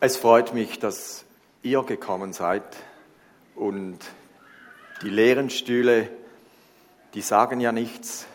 [0.00, 1.24] Es freut mich, dass
[1.64, 2.62] ihr gekommen seid
[3.56, 3.98] und
[5.02, 6.08] die leeren Stühle,
[7.14, 8.26] die sagen ja nichts.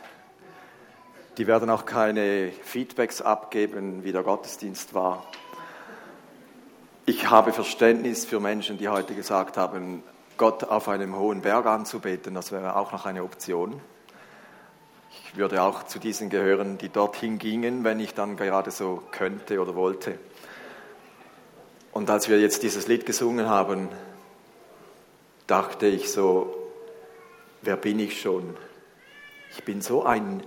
[1.38, 5.26] Die werden auch keine Feedbacks abgeben, wie der Gottesdienst war.
[7.06, 10.04] Ich habe Verständnis für Menschen, die heute gesagt haben,
[10.36, 13.80] Gott auf einem hohen Berg anzubeten, das wäre auch noch eine Option.
[15.12, 19.62] Ich würde auch zu diesen gehören, die dorthin gingen, wenn ich dann gerade so könnte
[19.62, 20.20] oder wollte.
[21.94, 23.88] Und als wir jetzt dieses Lied gesungen haben,
[25.46, 26.54] dachte ich so,
[27.62, 28.56] wer bin ich schon?
[29.56, 30.44] Ich bin so ein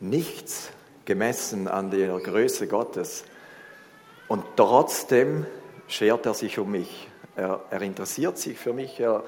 [0.00, 0.70] Nichts
[1.04, 3.24] gemessen an der Größe Gottes.
[4.28, 5.46] Und trotzdem
[5.88, 7.08] schert er sich um mich.
[7.36, 9.00] Er, er interessiert sich für mich.
[9.00, 9.22] Er,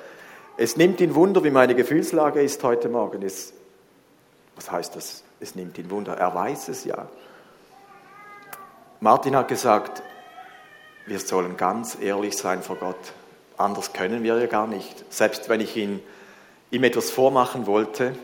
[0.57, 3.23] es nimmt ihn Wunder, wie meine Gefühlslage ist heute Morgen.
[3.23, 3.55] Es,
[4.57, 5.25] was heißt das?
[5.41, 6.17] Es nimmt ihn Wunder.
[6.17, 7.09] Er weiß es ja.
[9.01, 10.03] Martin hat gesagt,
[11.07, 13.13] wir sollen ganz ehrlich sein vor Gott.
[13.57, 15.13] Anders können wir ja gar nicht.
[15.13, 16.01] Selbst wenn ich ihn,
[16.71, 18.17] ihm etwas vormachen wollte,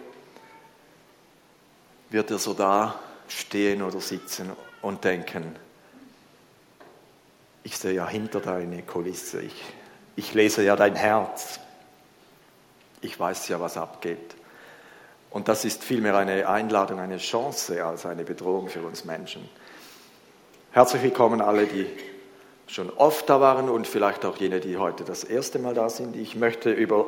[2.08, 4.50] wird er so da stehen oder sitzen
[4.82, 5.54] und denken,
[7.62, 9.64] ich sehe ja hinter deine Kulisse, ich,
[10.16, 11.60] ich lese ja dein Herz,
[13.02, 14.34] ich weiß ja, was abgeht.
[15.30, 19.48] Und das ist vielmehr eine Einladung, eine Chance als eine Bedrohung für uns Menschen.
[20.72, 21.86] Herzlich willkommen alle, die
[22.70, 26.16] schon oft da waren und vielleicht auch jene, die heute das erste Mal da sind.
[26.16, 27.06] Ich möchte über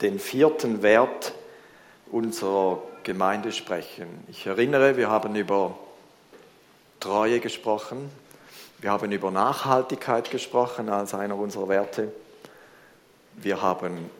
[0.00, 1.34] den vierten Wert
[2.10, 4.06] unserer Gemeinde sprechen.
[4.28, 5.78] Ich erinnere, wir haben über
[7.00, 8.10] Treue gesprochen,
[8.80, 12.12] wir haben über Nachhaltigkeit gesprochen als einer unserer Werte,
[13.34, 14.10] wir haben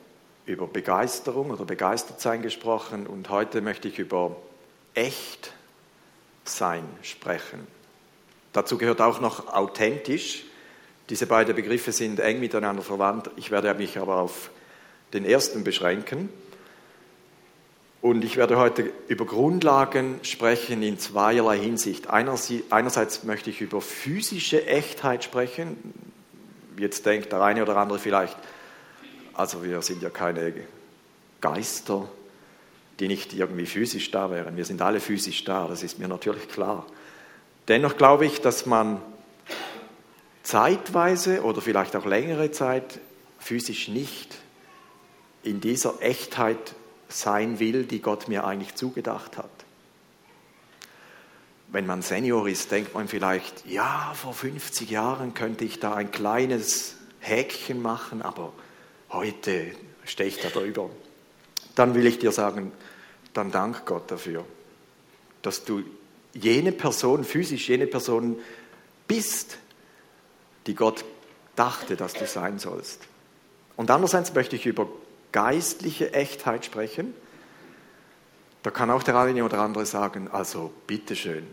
[0.46, 4.36] über Begeisterung oder Begeistertsein gesprochen und heute möchte ich über
[4.94, 5.52] echt
[6.44, 7.66] sein sprechen.
[8.52, 10.44] Dazu gehört auch noch authentisch.
[11.10, 13.30] Diese beiden Begriffe sind eng miteinander verwandt.
[13.36, 14.50] Ich werde mich aber auf
[15.12, 16.28] den ersten beschränken.
[18.00, 22.08] Und ich werde heute über Grundlagen sprechen in zweierlei Hinsicht.
[22.10, 25.76] Einerseits möchte ich über physische Echtheit sprechen.
[26.78, 28.36] Jetzt denkt der eine oder andere vielleicht,
[29.34, 30.52] also wir sind ja keine
[31.40, 32.08] Geister,
[33.00, 34.56] die nicht irgendwie physisch da wären.
[34.56, 36.86] Wir sind alle physisch da, das ist mir natürlich klar.
[37.66, 39.00] Dennoch glaube ich, dass man
[40.42, 43.00] zeitweise oder vielleicht auch längere Zeit
[43.38, 44.36] physisch nicht
[45.42, 46.74] in dieser Echtheit
[47.08, 49.50] sein will, die Gott mir eigentlich zugedacht hat.
[51.70, 56.10] Wenn man Senior ist, denkt man vielleicht, ja, vor 50 Jahren könnte ich da ein
[56.10, 58.52] kleines Häkchen machen, aber
[59.10, 59.72] heute
[60.04, 60.88] stehe ich da drüber.
[61.74, 62.72] Dann will ich dir sagen,
[63.34, 64.44] dann dank Gott dafür,
[65.42, 65.82] dass du
[66.32, 68.38] jene Person, physisch jene Person
[69.06, 69.58] bist,
[70.68, 71.04] die Gott
[71.56, 73.00] dachte, dass du sein sollst.
[73.76, 74.86] Und andererseits möchte ich über
[75.32, 77.14] geistliche Echtheit sprechen.
[78.62, 81.46] Da kann auch der eine oder andere sagen, also bitteschön,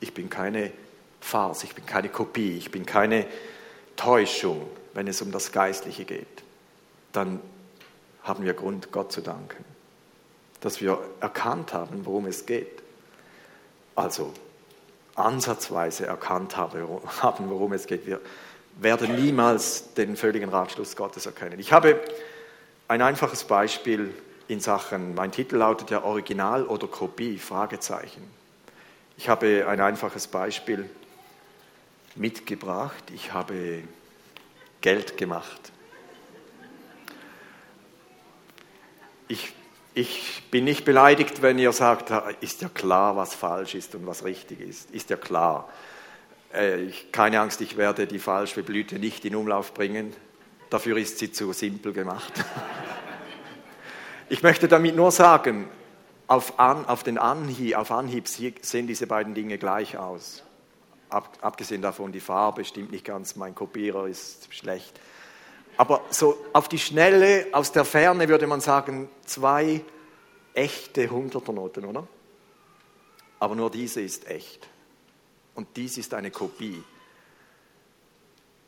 [0.00, 0.72] ich bin keine
[1.20, 3.26] Farce, ich bin keine Kopie, ich bin keine
[3.96, 6.26] Täuschung, wenn es um das Geistliche geht.
[7.12, 7.40] Dann
[8.22, 9.64] haben wir Grund, Gott zu danken,
[10.60, 12.82] dass wir erkannt haben, worum es geht.
[13.94, 14.32] Also
[15.18, 18.06] ansatzweise erkannt haben, worum es geht.
[18.06, 18.20] Wir
[18.80, 21.58] werden niemals den völligen Ratschluss Gottes erkennen.
[21.58, 22.00] Ich habe
[22.86, 24.14] ein einfaches Beispiel
[24.46, 28.22] in Sachen, mein Titel lautet ja Original oder Kopie, Fragezeichen.
[29.18, 30.88] Ich habe ein einfaches Beispiel
[32.14, 33.04] mitgebracht.
[33.12, 33.82] Ich habe
[34.80, 35.72] Geld gemacht.
[39.26, 39.52] Ich
[39.94, 44.24] ich bin nicht beleidigt, wenn ihr sagt, ist ja klar, was falsch ist und was
[44.24, 44.90] richtig ist.
[44.90, 45.68] Ist ja klar.
[46.54, 50.14] Äh, ich, keine Angst, ich werde die falsche Blüte nicht in Umlauf bringen.
[50.70, 52.32] Dafür ist sie zu simpel gemacht.
[54.30, 55.70] Ich möchte damit nur sagen,
[56.26, 60.42] auf, an, auf den Anhieb, auf Anhieb sehen diese beiden Dinge gleich aus.
[61.08, 65.00] Ab, abgesehen davon, die Farbe stimmt nicht ganz, mein Kopierer ist schlecht.
[65.78, 69.82] Aber so auf die Schnelle, aus der Ferne würde man sagen, zwei
[70.52, 72.06] echte Hunderternoten, oder?
[73.38, 74.68] Aber nur diese ist echt.
[75.54, 76.82] Und dies ist eine Kopie.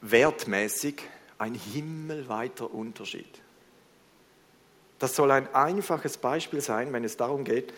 [0.01, 1.03] Wertmäßig
[1.37, 3.41] ein himmelweiter Unterschied.
[5.01, 7.75] Das soll ein einfaches Beispiel sein, wenn es darum geht,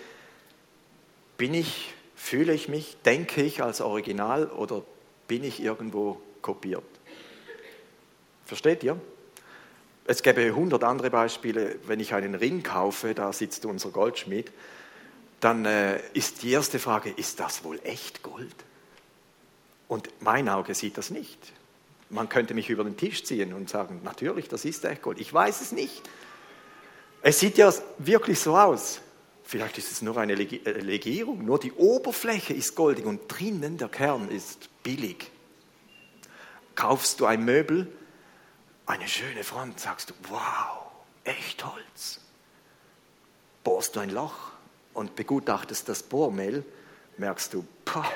[1.38, 4.82] bin ich, fühle ich mich, denke ich als Original oder
[5.26, 6.84] bin ich irgendwo kopiert?
[8.44, 9.00] Versteht ihr?
[10.04, 11.76] Es gäbe hundert andere Beispiele.
[11.86, 14.50] Wenn ich einen Ring kaufe, da sitzt unser Goldschmied,
[15.40, 18.54] dann äh, ist die erste Frage, ist das wohl echt Gold?
[19.88, 21.38] Und mein Auge sieht das nicht.
[22.10, 25.20] Man könnte mich über den Tisch ziehen und sagen, natürlich, das ist Echtgold.
[25.20, 26.02] Ich weiß es nicht.
[27.22, 29.00] Es sieht ja wirklich so aus.
[29.44, 33.88] Vielleicht ist es nur eine äh, Legierung, nur die Oberfläche ist goldig und drinnen der
[33.88, 35.30] Kern ist billig.
[36.74, 37.86] Kaufst du ein Möbel,
[38.92, 40.90] eine schöne Front, sagst du, wow,
[41.24, 42.20] echt Holz.
[43.64, 44.52] Bohrst du ein Loch
[44.92, 46.62] und begutachtest das Bohrmehl,
[47.16, 48.12] merkst du, pah,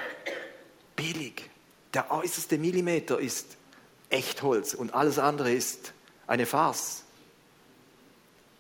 [0.95, 1.49] billig.
[1.95, 3.57] Der äußerste Millimeter ist
[4.11, 5.95] echt Holz und alles andere ist
[6.27, 7.05] eine Farce.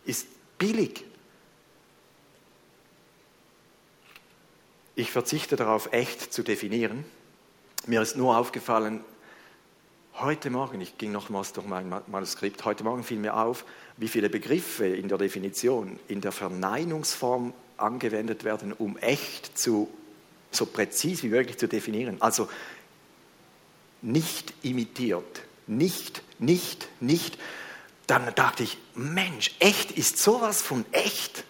[0.07, 0.27] Ist
[0.57, 1.05] billig.
[4.95, 7.05] Ich verzichte darauf, echt zu definieren.
[7.87, 9.05] Mir ist nur aufgefallen,
[10.21, 13.65] heute Morgen, ich ging nochmals durch mein Manuskript, heute Morgen fiel mir auf,
[13.97, 19.89] wie viele Begriffe in der Definition in der Verneinungsform angewendet werden, um echt zu,
[20.51, 22.17] so präzise wie möglich zu definieren.
[22.21, 22.49] Also
[24.01, 27.39] nicht imitiert, nicht, nicht, nicht.
[28.07, 31.45] Dann dachte ich, Mensch, echt ist sowas von echt.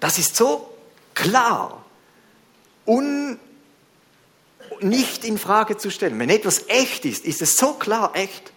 [0.00, 0.74] Das ist so
[1.14, 1.84] klar
[2.86, 3.38] un,
[4.80, 6.18] nicht in Frage zu stellen.
[6.18, 8.52] Wenn etwas echt ist, ist es so klar echt,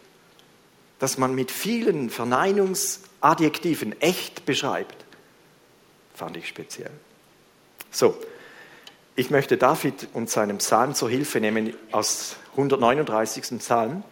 [0.99, 5.05] dass man mit vielen Verneinungsadjektiven echt beschreibt.
[6.13, 6.91] Fand ich speziell.
[7.89, 8.15] So,
[9.15, 13.59] ich möchte David und seinem Psalm zur Hilfe nehmen aus 139.
[13.59, 14.03] Psalm,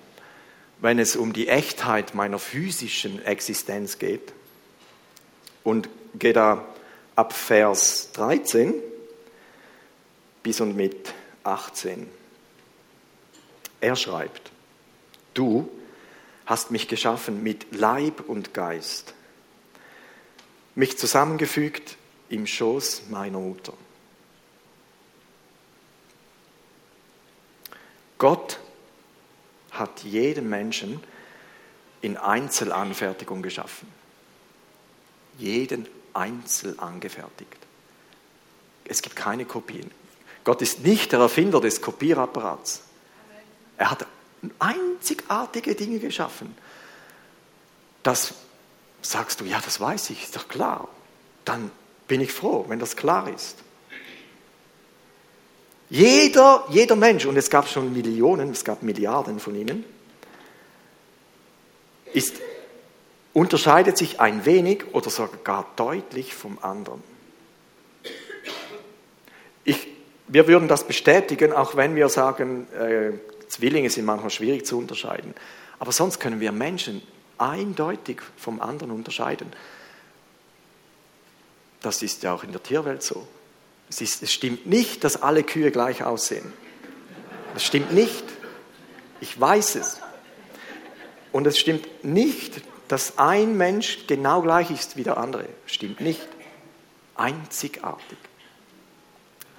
[0.82, 4.34] wenn es um die Echtheit meiner physischen Existenz geht.
[5.64, 6.66] Und gehe da
[7.16, 8.74] ab Vers 13
[10.42, 11.14] bis und mit
[11.44, 12.10] 18.
[13.82, 14.52] Er schreibt,
[15.34, 15.70] du
[16.46, 19.14] hast mich geschaffen mit Leib und Geist,
[20.76, 21.98] mich zusammengefügt
[22.30, 23.74] im Schoß meiner Mutter.
[28.18, 28.60] Gott
[29.72, 31.02] hat jeden Menschen
[32.02, 33.88] in Einzelanfertigung geschaffen.
[35.38, 37.58] Jeden einzeln angefertigt.
[38.86, 39.90] Es gibt keine Kopien.
[40.50, 42.82] Gott ist nicht der Erfinder des Kopierapparats.
[43.78, 44.08] Er hat
[44.58, 46.58] einzigartige Dinge geschaffen.
[48.02, 48.34] Das
[49.04, 50.88] sagst du, ja, das weiß ich, ist doch klar.
[51.46, 51.70] Dann
[52.08, 53.58] bin ich froh, wenn das klar ist.
[55.92, 59.86] Jeder, jeder Mensch, und es gab schon Millionen, es gab Milliarden von ihnen,
[62.12, 62.38] ist,
[63.34, 67.04] unterscheidet sich ein wenig oder sogar deutlich vom anderen.
[69.64, 69.90] Ich
[70.30, 73.14] wir würden das bestätigen, auch wenn wir sagen, äh,
[73.48, 75.34] Zwillinge sind manchmal schwierig zu unterscheiden.
[75.80, 77.02] Aber sonst können wir Menschen
[77.40, 79.52] eindeutig vom anderen unterscheiden.
[81.82, 83.28] Das ist ja auch in der Tierwelt so.
[83.90, 86.54] Es, ist, es stimmt nicht, dass alle Kühe gleich aussehen.
[87.56, 88.24] Das stimmt nicht.
[89.22, 90.00] Ich weiß es.
[91.32, 95.46] Und es stimmt nicht, dass ein Mensch genau gleich ist wie der andere.
[95.66, 96.28] Stimmt nicht.
[97.16, 98.18] Einzigartig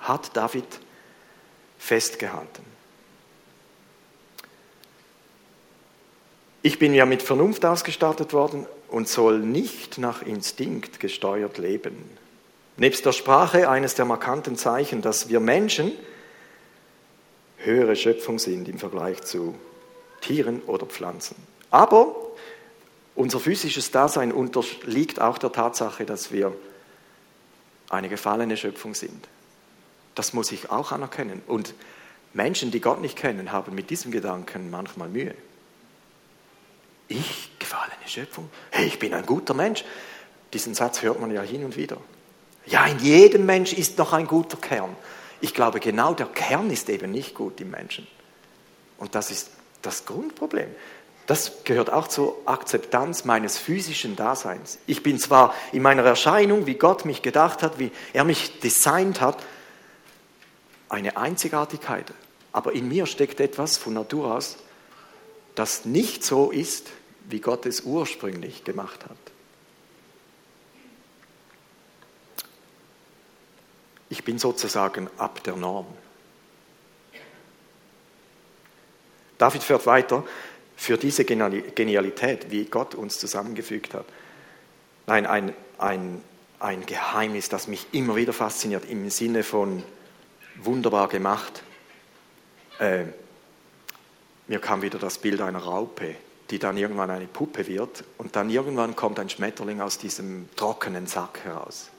[0.01, 0.67] hat David
[1.79, 2.65] festgehalten.
[6.63, 11.97] Ich bin ja mit Vernunft ausgestattet worden und soll nicht nach Instinkt gesteuert leben.
[12.77, 15.93] Nebst der Sprache eines der markanten Zeichen, dass wir Menschen
[17.59, 19.55] höhere Schöpfung sind im Vergleich zu
[20.21, 21.37] Tieren oder Pflanzen.
[21.71, 22.15] Aber
[23.15, 26.55] unser physisches Dasein unterliegt auch der Tatsache, dass wir
[27.89, 29.29] eine gefallene Schöpfung sind.
[30.15, 31.43] Das muss ich auch anerkennen.
[31.47, 31.75] Und
[32.33, 35.35] Menschen, die Gott nicht kennen, haben mit diesem Gedanken manchmal Mühe.
[37.09, 39.85] Ich, gefallene Schöpfung, hey, ich bin ein guter Mensch.
[40.53, 41.97] Diesen Satz hört man ja hin und wieder.
[42.67, 44.95] Ja, in jedem Mensch ist noch ein guter Kern.
[45.41, 48.07] Ich glaube, genau der Kern ist eben nicht gut im Menschen.
[48.99, 49.51] Und das ist
[49.83, 50.69] das Grundproblem.
[51.27, 54.79] Das gehört auch zur Akzeptanz meines physischen Daseins.
[54.87, 59.21] Ich bin zwar in meiner Erscheinung, wie Gott mich gedacht hat, wie er mich designt
[59.21, 59.39] hat,
[60.91, 62.13] eine Einzigartigkeit.
[62.53, 64.59] Aber in mir steckt etwas von Natur aus,
[65.55, 66.89] das nicht so ist,
[67.29, 69.17] wie Gott es ursprünglich gemacht hat.
[74.09, 75.87] Ich bin sozusagen ab der Norm.
[79.39, 80.25] David fährt weiter,
[80.77, 84.07] für diese Genialität, wie Gott uns zusammengefügt hat.
[85.07, 86.23] Nein, ein, ein,
[86.59, 89.83] ein Geheimnis, das mich immer wieder fasziniert im Sinne von
[90.65, 91.63] wunderbar gemacht.
[92.79, 93.05] Äh,
[94.47, 96.17] mir kam wieder das Bild einer Raupe,
[96.51, 101.07] die dann irgendwann eine Puppe wird und dann irgendwann kommt ein Schmetterling aus diesem trockenen
[101.07, 101.91] Sack heraus.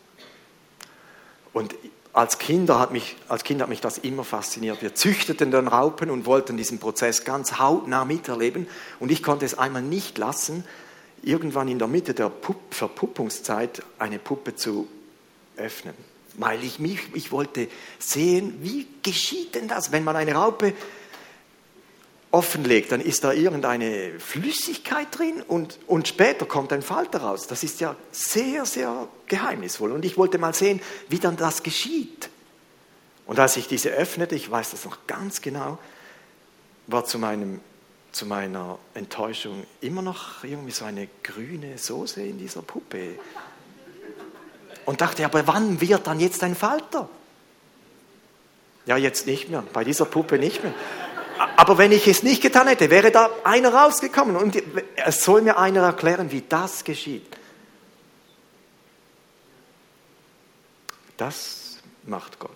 [1.53, 1.75] Und
[2.13, 4.81] als, Kinder hat mich, als Kind hat mich das immer fasziniert.
[4.81, 8.67] Wir züchteten dann Raupen und wollten diesen Prozess ganz hautnah miterleben.
[8.99, 10.65] Und ich konnte es einmal nicht lassen,
[11.23, 14.87] irgendwann in der Mitte der Pupp Verpuppungszeit eine Puppe zu
[15.55, 15.93] öffnen.
[16.35, 17.67] Weil ich, mich, ich wollte
[17.99, 20.73] sehen, wie geschieht denn das, wenn man eine Raupe
[22.31, 27.47] offenlegt, dann ist da irgendeine Flüssigkeit drin und, und später kommt ein Falter raus.
[27.47, 29.91] Das ist ja sehr, sehr geheimnisvoll.
[29.91, 32.29] Und ich wollte mal sehen, wie dann das geschieht.
[33.25, 35.77] Und als ich diese öffnete, ich weiß das noch ganz genau,
[36.87, 37.59] war zu, meinem,
[38.11, 43.19] zu meiner Enttäuschung immer noch irgendwie so eine grüne Soße in dieser Puppe.
[44.85, 47.09] Und dachte, aber wann wird dann jetzt ein Falter?
[48.85, 50.73] Ja, jetzt nicht mehr, bei dieser Puppe nicht mehr.
[51.55, 54.61] Aber wenn ich es nicht getan hätte, wäre da einer rausgekommen und
[54.95, 57.25] es soll mir einer erklären, wie das geschieht.
[61.17, 62.51] Das macht Gott.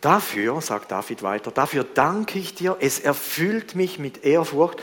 [0.00, 4.82] Dafür, sagt David weiter, dafür danke ich dir, es erfüllt mich mit Ehrfurcht.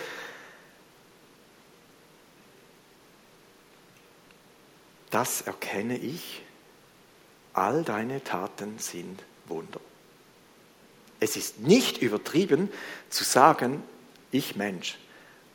[5.12, 6.42] Das erkenne ich,
[7.54, 9.80] all deine Taten sind Wunder.
[11.20, 12.70] Es ist nicht übertrieben
[13.10, 13.84] zu sagen,
[14.32, 14.98] ich Mensch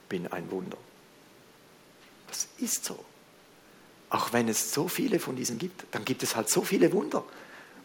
[0.08, 0.76] bin ein Wunder.
[2.28, 3.02] Das ist so.
[4.10, 7.24] Auch wenn es so viele von diesen gibt, dann gibt es halt so viele Wunder.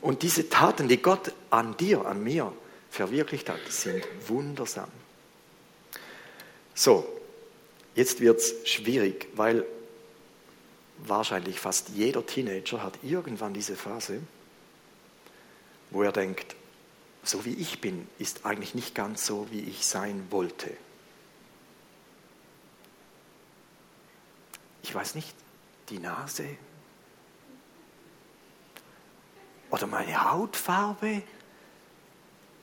[0.02, 2.52] Und diese Taten, die Gott an dir, an mir
[2.90, 4.90] verwirklicht hat, sind wundersam.
[6.74, 7.08] So,
[7.96, 9.66] jetzt wird es schwierig, weil
[11.06, 14.22] wahrscheinlich fast jeder Teenager hat irgendwann diese Phase,
[15.92, 16.56] wo er denkt,
[17.24, 20.72] so wie ich bin, ist eigentlich nicht ganz so, wie ich sein wollte.
[24.84, 25.36] Ich weiß nicht,
[25.90, 26.46] die Nase
[29.70, 31.22] oder meine Hautfarbe,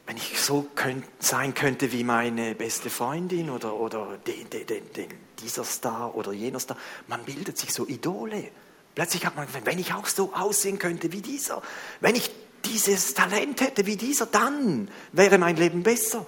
[0.07, 5.26] wenn ich so könnt, sein könnte wie meine beste Freundin oder, oder den, den, den,
[5.41, 6.77] dieser Star oder jener Star,
[7.09, 8.51] man bildet sich so Idole.
[8.95, 11.63] Plötzlich hat man, wenn ich auch so aussehen könnte wie dieser,
[12.01, 12.31] wenn ich
[12.65, 16.27] dieses Talent hätte wie dieser, dann wäre mein Leben besser.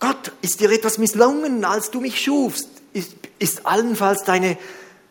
[0.00, 2.68] Gott, ist dir etwas misslungen, als du mich schufst?
[2.92, 4.58] Ist, ist allenfalls deine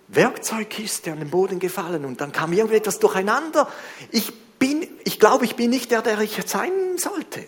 [0.08, 3.68] Werkzeugkiste an den Boden gefallen und dann kam irgendetwas durcheinander.
[4.12, 7.44] Ich bin, ich glaube, ich bin nicht der, der ich sein sollte.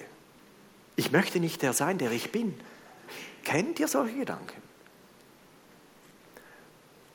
[0.96, 2.56] Ich möchte nicht der sein, der ich bin.
[3.44, 4.65] Kennt ihr solche Gedanken?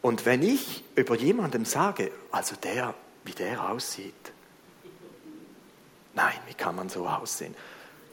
[0.02, 4.32] Und wenn ich über jemandem sage, also der, wie der aussieht,
[6.14, 7.54] Nein, wie kann man so aussehen?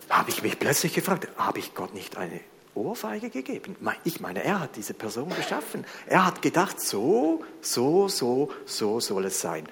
[0.09, 2.39] Habe ich mich plötzlich gefragt, habe ich Gott nicht eine
[2.75, 3.75] Ohrfeige gegeben?
[4.03, 5.85] Ich meine, er hat diese Person geschaffen.
[6.05, 9.67] Er hat gedacht, so, so, so, so soll es sein.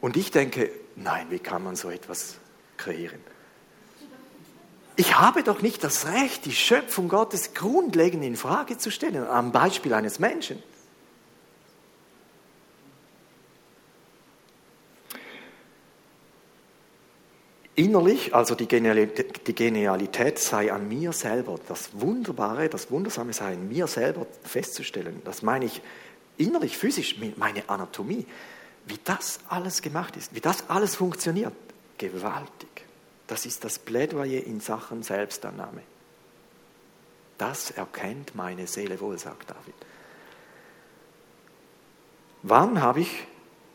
[0.00, 2.36] Und ich denke, nein, wie kann man so etwas
[2.76, 3.20] kreieren?
[4.96, 9.52] Ich habe doch nicht das Recht, die Schöpfung Gottes grundlegend in Frage zu stellen, am
[9.52, 10.60] Beispiel eines Menschen.
[17.78, 23.52] Innerlich, also die Genialität, die Genialität sei an mir selber, das Wunderbare, das Wundersame sei
[23.52, 25.22] an mir selber festzustellen.
[25.24, 25.80] Das meine ich
[26.38, 28.26] innerlich, physisch, meine Anatomie.
[28.86, 31.52] Wie das alles gemacht ist, wie das alles funktioniert,
[31.98, 32.84] gewaltig.
[33.28, 35.82] Das ist das Plädoyer in Sachen Selbstannahme.
[37.38, 39.74] Das erkennt meine Seele wohl, sagt David.
[42.42, 43.24] Wann habe ich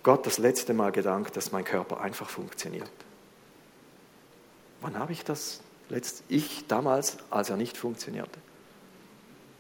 [0.04, 2.92] Gott das letzte Mal gedankt, dass mein Körper einfach funktioniert?
[4.84, 8.38] Wann habe ich das letzt, ich damals, als er nicht funktionierte,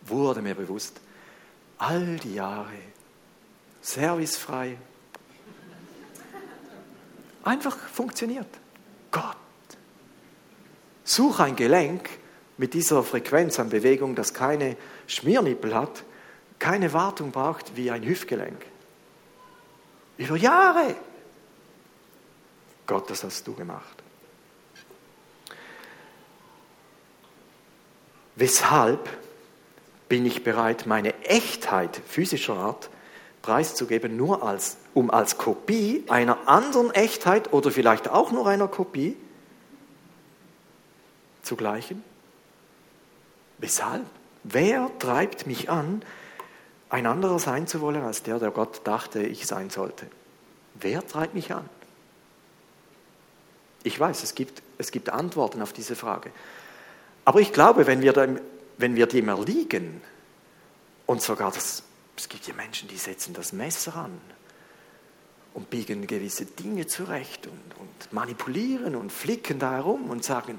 [0.05, 0.99] wurde mir bewusst,
[1.77, 2.73] all die Jahre,
[3.81, 4.77] servicefrei,
[7.43, 8.47] einfach funktioniert.
[9.11, 9.37] Gott.
[11.05, 12.09] Such ein Gelenk
[12.57, 14.75] mit dieser Frequenz an Bewegung, das keine
[15.07, 16.03] Schmiernippel hat,
[16.59, 18.65] keine Wartung braucht wie ein Hüftgelenk.
[20.17, 20.95] Über Jahre.
[22.85, 24.02] Gott, das hast du gemacht.
[28.35, 29.09] Weshalb
[30.09, 32.89] bin ich bereit, meine Echtheit physischer Art
[33.41, 39.17] preiszugeben, nur als, um als Kopie einer anderen Echtheit oder vielleicht auch nur einer Kopie
[41.43, 42.03] zu gleichen?
[43.59, 44.05] Weshalb?
[44.43, 46.03] Wer treibt mich an,
[46.89, 50.07] ein anderer sein zu wollen als der, der Gott dachte, ich sein sollte?
[50.75, 51.67] Wer treibt mich an?
[53.83, 56.31] Ich weiß, es gibt, es gibt Antworten auf diese Frage.
[57.25, 58.39] Aber ich glaube, wenn wir, dem,
[58.77, 60.01] wenn wir dem erliegen
[61.05, 61.83] und sogar das,
[62.17, 64.19] es gibt ja Menschen, die setzen das Messer an
[65.53, 70.57] und biegen gewisse Dinge zurecht und, und manipulieren und flicken da herum und sagen,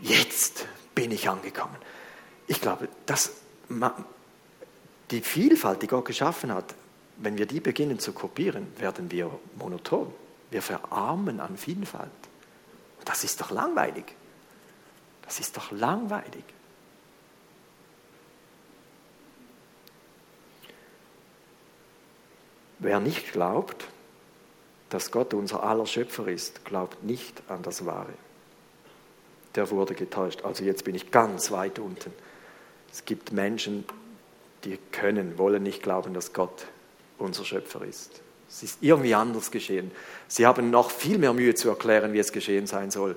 [0.00, 1.76] jetzt bin ich angekommen.
[2.46, 3.32] Ich glaube, dass
[5.10, 6.74] die Vielfalt, die Gott geschaffen hat,
[7.16, 10.12] wenn wir die beginnen zu kopieren, werden wir monoton.
[10.50, 12.10] Wir verarmen an Vielfalt.
[13.04, 14.04] Das ist doch langweilig.
[15.30, 16.42] Das ist doch langweilig.
[22.80, 23.86] Wer nicht glaubt,
[24.88, 28.12] dass Gott unser aller Schöpfer ist, glaubt nicht an das Wahre.
[29.54, 30.42] Der wurde getäuscht.
[30.42, 32.12] Also jetzt bin ich ganz weit unten.
[32.90, 33.84] Es gibt Menschen,
[34.64, 36.66] die können, wollen nicht glauben, dass Gott
[37.18, 38.20] unser Schöpfer ist.
[38.48, 39.92] Es ist irgendwie anders geschehen.
[40.26, 43.16] Sie haben noch viel mehr Mühe zu erklären, wie es geschehen sein soll,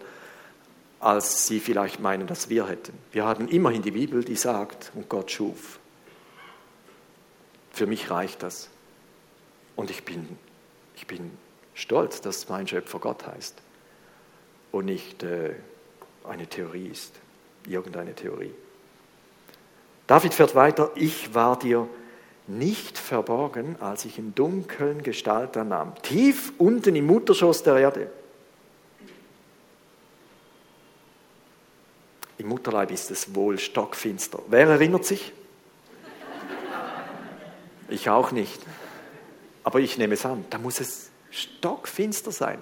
[1.04, 2.98] als sie vielleicht meinen, dass wir hätten.
[3.12, 5.80] Wir haben immerhin die Bibel, die sagt, und Gott schuf.
[7.72, 8.70] Für mich reicht das.
[9.76, 10.38] Und ich bin,
[10.96, 11.32] ich bin
[11.74, 13.56] stolz, dass mein Schöpfer Gott heißt
[14.72, 15.56] und nicht äh,
[16.24, 17.14] eine Theorie ist,
[17.68, 18.54] irgendeine Theorie.
[20.08, 21.88] David fährt weiter, ich war dir
[22.48, 28.12] nicht verborgen, als ich in dunkeln Gestalt annahm, tief unten im Mutterschoß der Erde.
[32.44, 34.40] Im Mutterleib ist es wohl stockfinster.
[34.50, 35.32] Wer erinnert sich?
[37.88, 38.62] Ich auch nicht.
[39.64, 42.60] Aber ich nehme es an, da muss es stockfinster sein.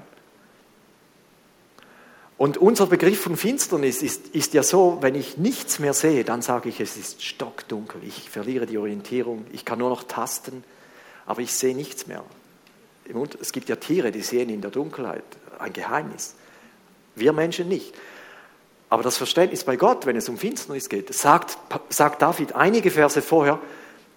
[2.38, 6.44] Und unser Begriff von Finsternis ist, ist ja so, wenn ich nichts mehr sehe, dann
[6.44, 10.64] sage ich, es ist stockdunkel, ich verliere die Orientierung, ich kann nur noch tasten,
[11.26, 12.24] aber ich sehe nichts mehr.
[13.40, 15.24] Es gibt ja Tiere, die sehen in der Dunkelheit
[15.58, 16.36] ein Geheimnis.
[17.16, 17.96] Wir Menschen nicht.
[18.92, 21.58] Aber das Verständnis bei Gott, wenn es um Finsternis geht, sagt,
[21.88, 23.58] sagt David einige Verse vorher,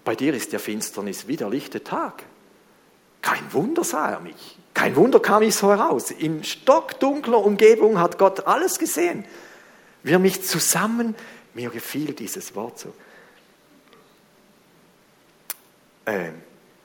[0.04, 2.24] bei dir ist ja Finsternis wie der lichte Tag.
[3.22, 4.58] Kein Wunder sah er mich.
[4.74, 6.10] Kein Wunder kam ich so heraus.
[6.10, 9.24] In stockdunkler Umgebung hat Gott alles gesehen.
[10.02, 11.14] Wir mich zusammen,
[11.54, 12.92] mir gefiel dieses Wort so,
[16.04, 16.30] äh,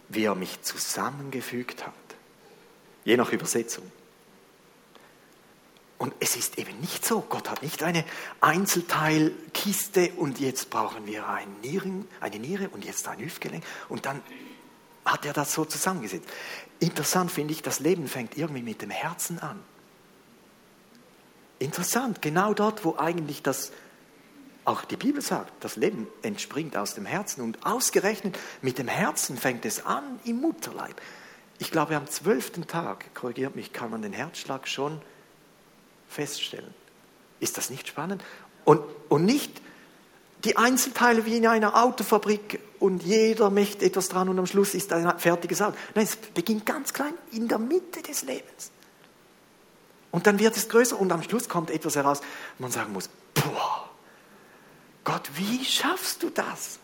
[0.10, 1.94] wie er mich zusammengefügt hat.
[3.04, 3.92] Je nach Übersetzung.
[6.00, 7.20] Und es ist eben nicht so.
[7.20, 8.06] Gott hat nicht eine
[8.40, 14.24] Einzelteilkiste und jetzt brauchen wir eine Niere, eine Niere und jetzt ein Hüftgelenk und dann
[15.04, 16.28] hat er das so zusammengesetzt.
[16.80, 19.60] Interessant finde ich, das Leben fängt irgendwie mit dem Herzen an.
[21.60, 23.74] Interessant, genau dort, wo eigentlich das,
[24.64, 29.36] auch die Bibel sagt, das Leben entspringt aus dem Herzen und ausgerechnet mit dem Herzen
[29.36, 31.02] fängt es an im Mutterleib.
[31.58, 35.02] Ich glaube, am zwölften Tag, korrigiert mich, kann man den Herzschlag schon
[36.10, 36.74] feststellen.
[37.40, 38.24] Ist das nicht spannend?
[38.66, 39.62] Und, und nicht
[40.44, 44.94] die Einzelteile wie in einer Autofabrik und jeder möchte etwas dran und am Schluss ist
[44.94, 45.76] ein fertiges Auto.
[45.96, 48.72] Nein, es beginnt ganz klein in der Mitte des Lebens.
[50.12, 52.22] Und dann wird es größer und am Schluss kommt etwas heraus,
[52.58, 53.90] wo man sagen muss, boah,
[55.04, 56.80] Gott, wie schaffst du das?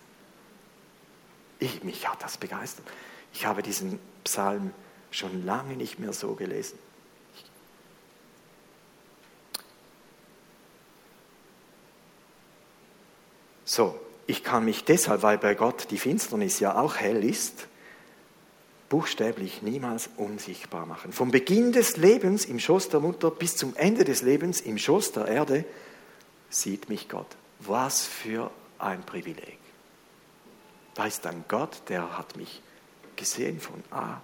[1.60, 2.86] Ich, mich hat das begeistert.
[3.34, 4.74] Ich habe diesen Psalm
[5.12, 6.78] schon lange nicht mehr so gelesen.
[13.66, 17.68] So, ich kann mich deshalb, weil bei Gott die Finsternis ja auch hell ist,
[18.90, 21.12] buchstäblich niemals unsichtbar machen.
[21.12, 25.12] Vom Beginn des Lebens im Schoß der Mutter bis zum Ende des Lebens im Schoß
[25.14, 25.66] der Erde
[26.50, 27.28] sieht mich Gott.
[27.60, 29.58] Was für ein Privileg.
[30.94, 32.62] Da ist ein Gott, der hat mich
[33.16, 34.22] gesehen von A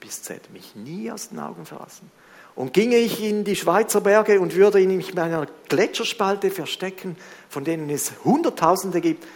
[0.00, 2.10] bis Z, mich nie aus den Augen verlassen.
[2.54, 7.16] Und ginge ich in die Schweizer Berge und würde ihn in einer Gletscherspalte verstecken,
[7.48, 9.26] von denen es Hunderttausende gibt,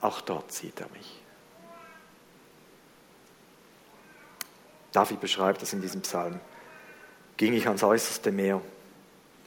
[0.00, 1.22] auch dort sieht er mich.
[4.92, 6.40] David beschreibt das in diesem Psalm.
[7.36, 8.60] Ging ich ans äußerste Meer,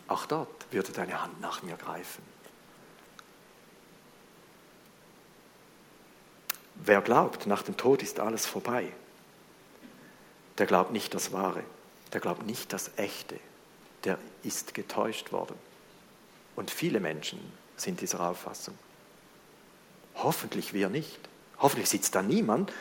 [0.08, 2.22] auch dort würde deine Hand nach mir greifen.
[6.76, 8.92] Wer glaubt, nach dem Tod ist alles vorbei,
[10.58, 11.64] der glaubt nicht das Wahre
[12.14, 13.40] der glaubt nicht das Echte,
[14.04, 15.56] der ist getäuscht worden.
[16.56, 17.40] Und viele Menschen
[17.76, 18.78] sind dieser Auffassung.
[20.16, 21.20] Hoffentlich wir nicht.
[21.60, 22.72] Hoffentlich sitzt da niemand,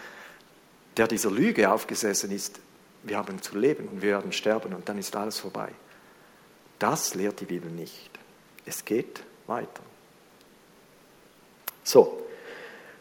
[0.97, 2.61] der dieser Lüge aufgesessen ist,
[3.03, 5.71] wir haben zu leben und wir werden sterben und dann ist alles vorbei.
[6.79, 8.11] Das lehrt die Bibel nicht.
[8.65, 9.83] Es geht weiter.
[11.85, 12.27] So,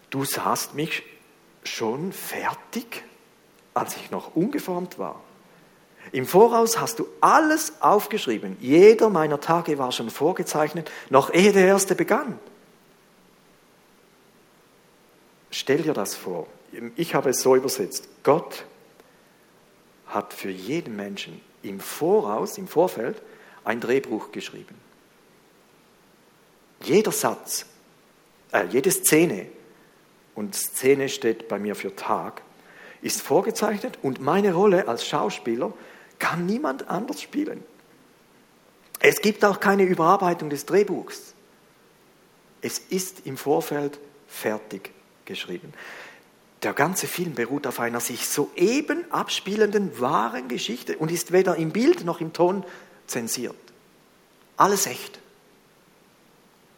[0.09, 1.03] du sahst mich
[1.63, 3.03] schon fertig,
[3.73, 5.21] als ich noch ungeformt war.
[6.11, 8.57] Im Voraus hast du alles aufgeschrieben.
[8.59, 12.39] Jeder meiner Tage war schon vorgezeichnet, noch ehe der erste begann.
[15.51, 16.47] Stell dir das vor.
[16.95, 18.07] Ich habe es so übersetzt.
[18.23, 18.65] Gott
[20.07, 23.21] hat für jeden Menschen im Voraus, im Vorfeld,
[23.63, 24.75] ein Drehbuch geschrieben.
[26.81, 27.65] Jeder Satz,
[28.51, 29.47] äh, jede Szene,
[30.35, 32.41] und Szene steht bei mir für Tag,
[33.01, 35.73] ist vorgezeichnet und meine Rolle als Schauspieler
[36.19, 37.63] kann niemand anders spielen.
[38.99, 41.33] Es gibt auch keine Überarbeitung des Drehbuchs.
[42.61, 44.91] Es ist im Vorfeld fertig
[45.25, 45.73] geschrieben.
[46.63, 51.71] Der ganze Film beruht auf einer sich soeben abspielenden wahren Geschichte und ist weder im
[51.71, 52.65] Bild noch im Ton
[53.05, 53.55] zensiert.
[54.57, 55.19] Alles echt.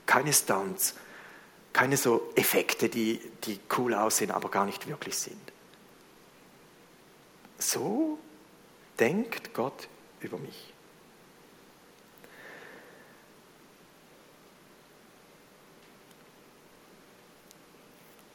[0.05, 0.95] Keine Stunts,
[1.73, 5.39] keine so Effekte, die, die cool aussehen, aber gar nicht wirklich sind.
[7.59, 8.17] So
[8.99, 9.87] denkt Gott
[10.19, 10.73] über mich.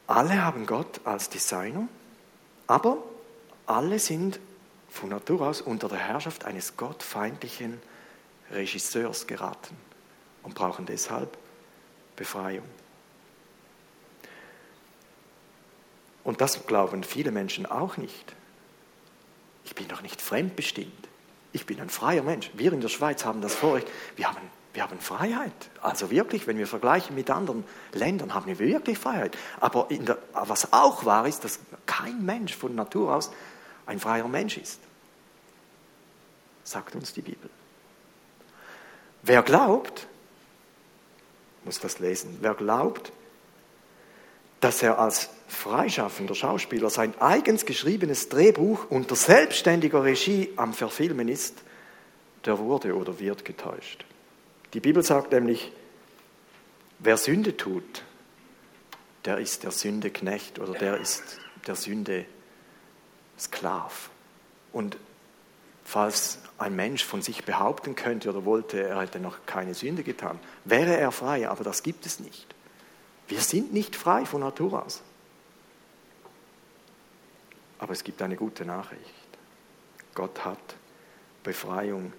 [0.07, 1.87] Alle haben Gott als Designer,
[2.67, 2.97] aber
[3.65, 4.39] alle sind
[4.89, 7.81] von Natur aus unter der Herrschaft eines gottfeindlichen
[8.51, 9.75] Regisseurs geraten
[10.43, 11.35] und brauchen deshalb
[12.15, 12.67] Befreiung.
[16.23, 18.35] Und das glauben viele Menschen auch nicht.
[19.65, 21.07] Ich bin doch nicht fremdbestimmt.
[21.51, 22.49] Ich bin ein freier Mensch.
[22.53, 23.87] Wir in der Schweiz haben das Vorrecht.
[24.15, 24.37] Wir haben,
[24.73, 25.51] wir haben Freiheit.
[25.81, 29.37] Also wirklich, wenn wir vergleichen mit anderen Ländern, haben wir wirklich Freiheit.
[29.59, 33.31] Aber der, was auch wahr ist, dass kein Mensch von Natur aus
[33.85, 34.79] ein freier Mensch ist.
[36.63, 37.49] Sagt uns die Bibel.
[39.21, 40.07] Wer glaubt,
[41.63, 43.11] muss das lesen, wer glaubt,
[44.59, 51.61] dass er als freischaffender Schauspieler sein eigens geschriebenes Drehbuch unter selbstständiger Regie am Verfilmen ist,
[52.45, 54.05] der wurde oder wird getäuscht.
[54.73, 55.71] Die Bibel sagt nämlich,
[56.99, 58.03] wer Sünde tut,
[59.25, 62.25] der ist der Sünde Knecht oder der ist der Sünde
[63.39, 64.09] Sklav.
[64.73, 64.97] Und
[65.85, 70.39] falls ein Mensch von sich behaupten könnte oder wollte, er hätte noch keine Sünde getan,
[70.65, 72.47] wäre er frei, aber das gibt es nicht.
[73.27, 75.01] Wir sind nicht frei von Natur aus.
[77.83, 79.03] Aber es gibt eine gute Nachricht.
[80.15, 80.57] Gott hat
[81.43, 82.13] Befreiung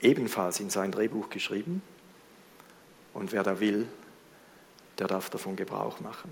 [0.00, 1.82] ebenfalls in sein Drehbuch geschrieben.
[3.12, 3.88] Und wer da will,
[5.00, 6.30] der darf davon Gebrauch machen.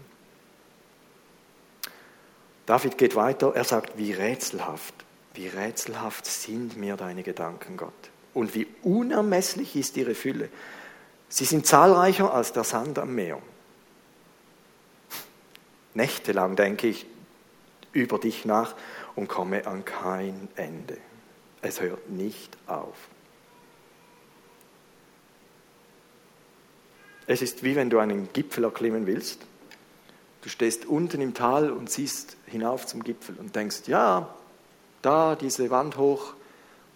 [2.66, 4.94] David geht weiter, er sagt, wie rätselhaft,
[5.34, 7.92] wie rätselhaft sind mir deine Gedanken, Gott.
[8.32, 10.50] Und wie unermesslich ist ihre Fülle.
[11.28, 13.42] Sie sind zahlreicher als der Sand am Meer.
[15.94, 17.06] Nächtelang denke ich
[17.92, 18.74] über dich nach
[19.16, 20.98] und komme an kein Ende.
[21.62, 22.96] Es hört nicht auf.
[27.26, 29.44] Es ist wie wenn du einen Gipfel erklimmen willst.
[30.42, 34.34] Du stehst unten im Tal und siehst hinauf zum Gipfel und denkst, ja,
[35.02, 36.34] da diese Wand hoch,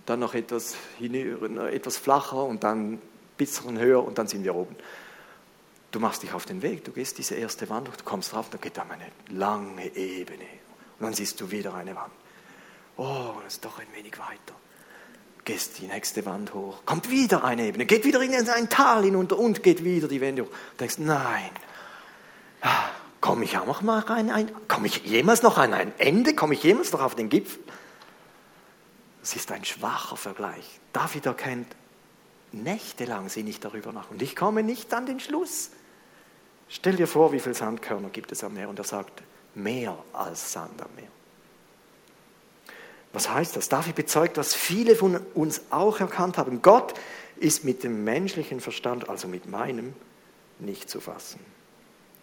[0.06, 3.02] dann noch etwas, etwas flacher und dann ein
[3.36, 4.76] bisschen höher und dann sind wir oben.
[5.90, 8.48] Du machst dich auf den Weg, du gehst diese erste Wand hoch, du kommst drauf,
[8.50, 10.61] da geht da eine lange Ebene
[11.02, 12.12] und dann siehst du wieder eine Wand.
[12.96, 14.54] Oh, das ist doch ein wenig weiter.
[15.44, 19.36] Gehst die nächste Wand hoch, kommt wieder eine Ebene, geht wieder in ein Tal hinunter
[19.36, 20.50] und geht wieder die Wände hoch.
[20.50, 21.50] Du denkst, nein,
[22.60, 22.84] ah,
[23.20, 24.30] komme ich auch noch mal rein?
[24.30, 26.36] Ein, komme ich jemals noch an ein Ende?
[26.36, 27.60] Komme ich jemals noch auf den Gipfel?
[29.22, 30.78] Das ist ein schwacher Vergleich.
[30.92, 31.74] David erkennt,
[32.52, 35.70] nächtelang sinne ich darüber nach und ich komme nicht an den Schluss.
[36.68, 40.52] Stell dir vor, wie viele Sandkörner gibt es am Meer und er sagt, mehr als
[40.52, 41.08] Sand am Meer.
[43.12, 43.68] Was heißt das?
[43.68, 46.62] David bezeugt, was viele von uns auch erkannt haben.
[46.62, 46.94] Gott
[47.36, 49.94] ist mit dem menschlichen Verstand, also mit meinem,
[50.58, 51.40] nicht zu fassen.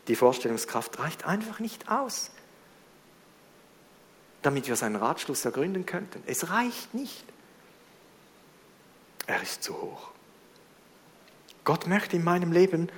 [0.08, 2.32] Die Vorstellungskraft reicht einfach nicht aus,
[4.42, 6.24] damit wir seinen Ratschluss ergründen könnten.
[6.26, 7.26] Es reicht nicht.
[9.28, 10.10] Er ist zu hoch.
[11.66, 12.90] Gott möchte in meinem Leben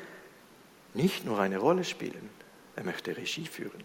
[0.93, 2.29] nicht nur eine Rolle spielen,
[2.77, 3.83] er möchte Regie führen.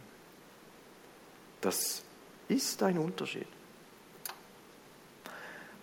[1.66, 2.02] Das
[2.46, 3.48] ist ein Unterschied.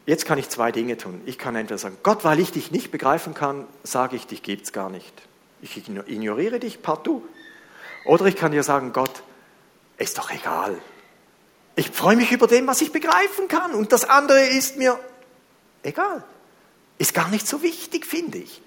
[0.06, 1.22] Jetzt kann ich zwei Dinge tun.
[1.26, 4.64] Ich kann entweder sagen, Gott, weil ich dich nicht begreifen kann, sage ich, dich gibt
[4.64, 5.14] es gar nicht.
[5.62, 7.22] Ich ignoriere dich partout.
[8.06, 9.24] Oder ich kann dir sagen, Gott,
[9.98, 10.78] ist doch egal.
[11.76, 13.74] Ich freue mich über dem, was ich begreifen kann.
[13.74, 14.98] Und das andere ist mir
[15.84, 16.24] egal.
[16.98, 18.62] Ist gar nicht so wichtig, finde ich.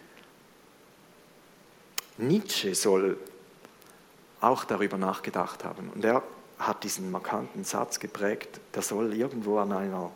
[2.19, 3.17] Nietzsche soll
[4.43, 5.91] auch darüber nachgedacht haben.
[5.95, 6.23] Und er
[6.59, 10.11] hat diesen markanten Satz geprägt, der soll irgendwo an einer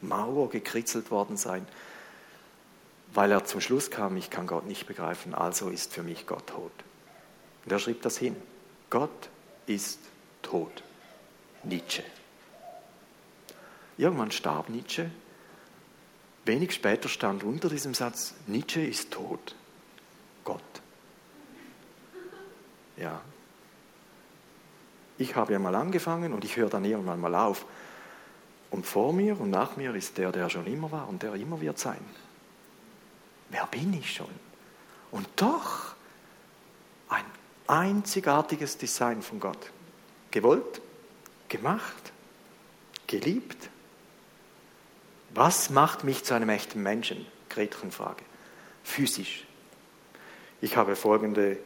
[0.00, 1.66] Mauer gekritzelt worden sein,
[3.12, 6.46] weil er zum Schluss kam, ich kann Gott nicht begreifen, also ist für mich Gott
[6.46, 6.72] tot.
[7.64, 8.36] Und er schrieb das hin.
[8.88, 9.28] Gott
[9.66, 9.98] ist
[10.42, 10.82] tot.
[11.62, 12.02] Nietzsche.
[13.98, 15.10] Irgendwann starb Nietzsche.
[16.46, 19.54] Wenig später stand unter diesem Satz, Nietzsche ist tot.
[20.42, 20.62] Gott.
[22.96, 23.20] Ja.
[25.20, 27.66] Ich habe ja mal angefangen und ich höre dann irgendwann mal auf.
[28.70, 31.60] Und vor mir und nach mir ist der, der schon immer war und der immer
[31.60, 32.00] wird sein.
[33.50, 34.30] Wer bin ich schon?
[35.10, 35.94] Und doch
[37.10, 37.24] ein
[37.66, 39.70] einzigartiges Design von Gott.
[40.30, 40.80] Gewollt,
[41.50, 42.12] gemacht,
[43.06, 43.68] geliebt.
[45.34, 47.26] Was macht mich zu einem echten Menschen?
[47.50, 48.24] Gretchenfrage.
[48.84, 49.44] Physisch.
[50.62, 51.58] Ich habe folgende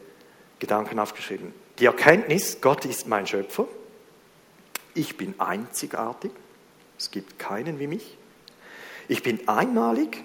[0.59, 1.53] Gedanken aufgeschrieben.
[1.79, 3.67] Die Erkenntnis, Gott ist mein Schöpfer.
[4.93, 6.31] Ich bin einzigartig.
[6.97, 8.17] Es gibt keinen wie mich.
[9.07, 10.23] Ich bin einmalig.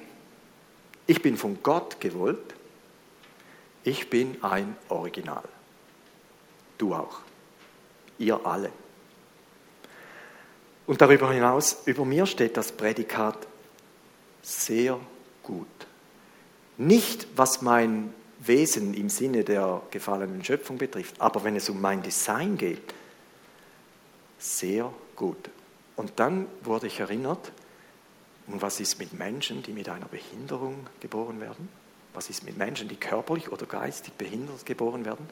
[1.06, 2.54] Ich bin von Gott gewollt.
[3.82, 5.42] Ich bin ein Original.
[6.78, 7.20] Du auch.
[8.18, 8.70] Ihr alle.
[10.86, 13.46] Und darüber hinaus, über mir steht das Prädikat
[14.42, 15.00] sehr
[15.42, 15.66] gut.
[16.76, 22.03] Nicht, was mein Wesen im Sinne der gefallenen Schöpfung betrifft, aber wenn es um mein
[22.03, 22.94] Design geht,
[24.38, 25.50] sehr gut.
[25.96, 27.53] Und dann wurde ich erinnert,
[28.46, 31.68] und was ist mit Menschen, die mit einer Behinderung geboren werden?
[32.14, 35.29] Was ist mit Menschen, die körperlich oder geistig behindert geboren werden?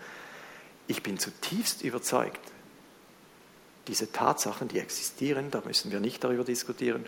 [0.87, 2.41] Ich bin zutiefst überzeugt,
[3.89, 7.07] diese Tatsachen, die existieren, da müssen wir nicht darüber diskutieren,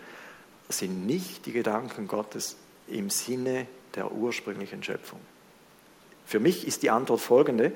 [0.67, 5.19] sind nicht die Gedanken Gottes im Sinne der ursprünglichen Schöpfung.
[6.25, 7.71] Für mich ist die Antwort folgende.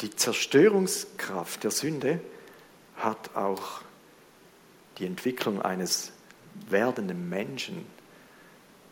[0.00, 2.20] Die Zerstörungskraft der Sünde
[2.96, 3.82] hat auch
[4.98, 6.12] die Entwicklung eines
[6.68, 7.86] werdenden Menschen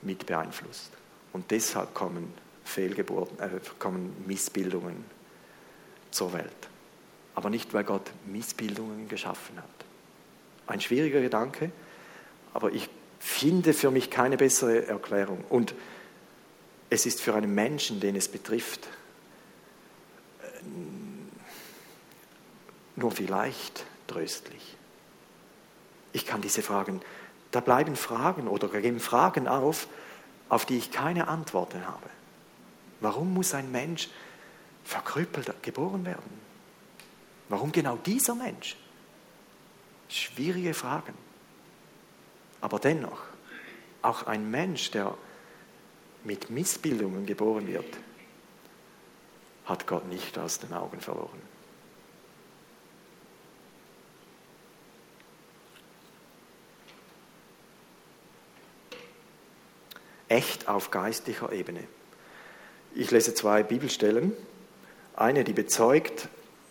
[0.03, 0.91] mit beeinflusst.
[1.33, 2.33] Und deshalb kommen
[2.65, 5.05] Fehlgeburten, äh, kommen Missbildungen
[6.11, 6.51] zur Welt.
[7.35, 9.65] Aber nicht, weil Gott Missbildungen geschaffen hat.
[10.67, 11.71] Ein schwieriger Gedanke,
[12.53, 12.88] aber ich
[13.19, 15.45] finde für mich keine bessere Erklärung.
[15.49, 15.75] Und
[16.92, 18.87] es ist für einen Menschen, den es betrifft,
[20.42, 20.61] äh,
[22.96, 24.76] nur vielleicht tröstlich.
[26.12, 27.00] Ich kann diese Fragen,
[27.50, 29.88] da bleiben Fragen oder geben Fragen auf,
[30.50, 32.11] auf die ich keine Antworten habe.
[33.00, 34.11] Warum muss ein Mensch
[34.85, 36.40] verkrüppelt geboren werden?
[37.48, 38.76] Warum genau dieser Mensch?
[40.11, 41.14] Schwierige Fragen.
[42.61, 43.22] Aber dennoch,
[44.02, 45.16] auch ein Mensch, der
[46.24, 47.98] mit Missbildungen geboren wird,
[49.64, 51.40] hat Gott nicht aus den Augen verloren.
[60.28, 61.85] Echt auf geistlicher Ebene.
[62.94, 64.32] Ich lese zwei Bibelstellen.
[65.14, 66.28] Eine, die bezeugt,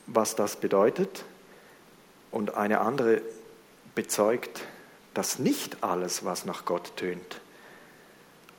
[0.08, 1.26] was das bedeutet,
[2.32, 3.22] und eine andere
[3.94, 4.62] bezeugt,
[5.14, 7.42] dass nicht alles, was nach Gott tönt,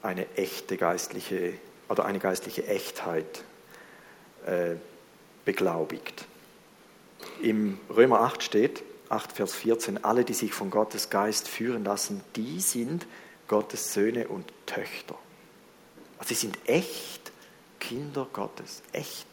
[0.03, 1.55] eine echte geistliche
[1.89, 3.45] oder eine geistliche Echtheit
[4.47, 4.77] äh,
[5.45, 6.27] beglaubigt.
[7.41, 12.23] Im Römer 8 steht, 8 Vers 14, alle, die sich von Gottes Geist führen lassen,
[12.37, 13.07] die sind
[13.47, 15.17] Gottes Söhne und Töchter.
[16.19, 17.31] Also sie sind echt
[17.79, 19.27] Kinder Gottes, echt.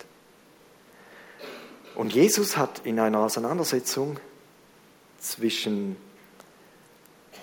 [1.95, 4.19] Und Jesus hat in einer Auseinandersetzung
[5.19, 5.95] zwischen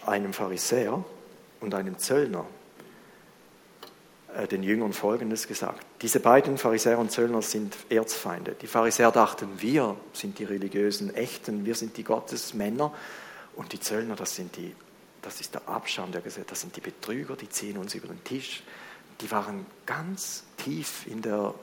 [0.04, 1.04] einem Pharisäer
[1.60, 2.46] und einem Zöllner
[4.44, 5.84] den Jüngern Folgendes gesagt.
[6.02, 8.54] Diese beiden Pharisäer und Zöllner sind Erzfeinde.
[8.60, 12.92] Die Pharisäer dachten, wir sind die religiösen Echten, wir sind die Gottesmänner
[13.54, 14.74] und die Zöllner, das, sind die,
[15.22, 18.22] das ist der Abschaum der Gesellschaft, das sind die Betrüger, die ziehen uns über den
[18.24, 18.62] Tisch.
[19.22, 21.54] Die waren ganz tief in der,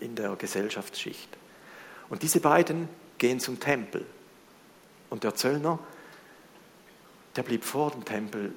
[0.00, 1.28] in der Gesellschaftsschicht.
[2.10, 4.04] Und diese beiden gehen zum Tempel.
[5.08, 5.78] Und der Zöllner,
[7.36, 8.52] der blieb vor dem Tempel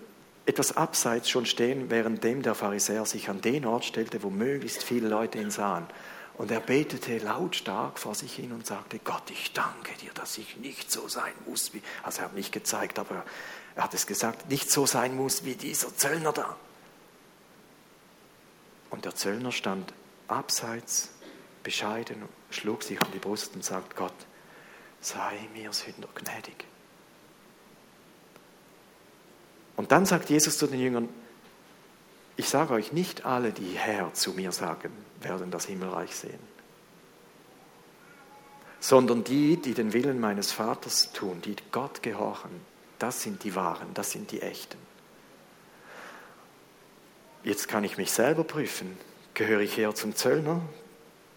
[0.45, 5.07] etwas abseits schon stehen, währenddem der Pharisäer sich an den Ort stellte, wo möglichst viele
[5.07, 5.87] Leute ihn sahen.
[6.37, 10.57] Und er betete lautstark vor sich hin und sagte, Gott, ich danke dir, dass ich
[10.57, 13.23] nicht so sein muss wie, also er hat nicht gezeigt, aber
[13.75, 16.57] er hat es gesagt, nicht so sein muss wie dieser Zöllner da.
[18.89, 19.93] Und der Zöllner stand
[20.27, 21.09] abseits,
[21.63, 24.13] bescheiden, schlug sich an die Brust und sagt, Gott,
[25.01, 26.65] sei mir Sünder gnädig.
[29.85, 31.07] Und dann sagt Jesus zu den Jüngern,
[32.37, 36.39] ich sage euch, nicht alle, die Herr zu mir sagen, werden das Himmelreich sehen,
[38.79, 42.49] sondern die, die den Willen meines Vaters tun, die Gott gehorchen,
[42.97, 44.79] das sind die Wahren, das sind die Echten.
[47.43, 48.97] Jetzt kann ich mich selber prüfen.
[49.35, 50.61] Gehöre ich eher zum Zöllner,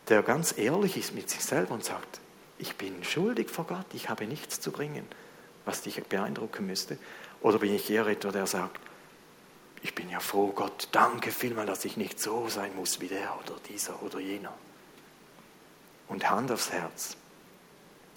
[0.08, 2.20] der ganz ehrlich ist mit sich selber und sagt,
[2.56, 5.06] ich bin schuldig vor Gott, ich habe nichts zu bringen,
[5.66, 6.96] was dich beeindrucken müsste.
[7.40, 8.80] Oder bin ich eher etwa, der sagt,
[9.82, 13.38] ich bin ja froh, Gott, danke vielmal, dass ich nicht so sein muss wie der
[13.38, 14.52] oder dieser oder jener.
[16.08, 17.16] Und Hand aufs Herz.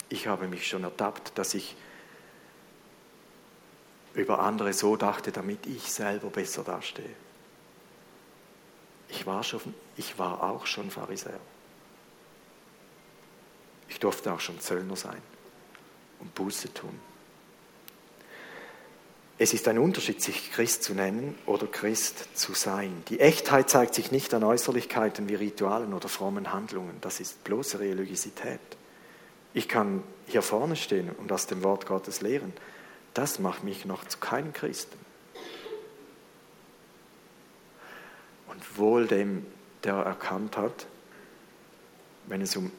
[0.08, 1.76] Ich habe mich schon ertappt, dass ich
[4.14, 7.14] über andere so dachte, damit ich selber besser dastehe.
[9.08, 11.40] Ich war, schon, ich war auch schon Pharisäer.
[13.88, 15.22] Ich durfte auch schon Zöllner sein
[16.18, 16.98] und Buße tun.
[19.42, 23.02] Es ist ein Unterschied, sich Christ zu nennen oder Christ zu sein.
[23.08, 26.94] Die Echtheit zeigt sich nicht an Äußerlichkeiten wie Ritualen oder frommen Handlungen.
[27.00, 28.60] Das ist bloße Religiosität.
[29.52, 32.52] Ich kann hier vorne stehen und aus dem Wort Gottes lehren.
[33.14, 34.96] Das macht mich noch zu keinem Christen.
[38.46, 39.44] Und wohl dem,
[39.82, 40.86] der erkannt hat,
[42.28, 42.70] wenn es um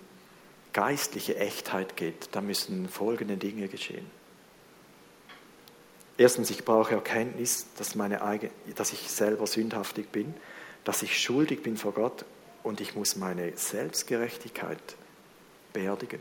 [0.72, 4.23] geistliche Echtheit geht, da müssen folgende Dinge geschehen.
[6.18, 10.34] Erstens, ich brauche Erkenntnis, dass, meine eigene, dass ich selber sündhaftig bin,
[10.84, 12.26] dass ich schuldig bin vor Gott
[12.62, 14.80] und ich muss meine Selbstgerechtigkeit
[15.72, 16.20] beerdigen.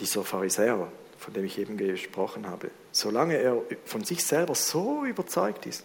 [0.00, 5.66] Dieser Pharisäer, von dem ich eben gesprochen habe, solange er von sich selber so überzeugt
[5.66, 5.84] ist,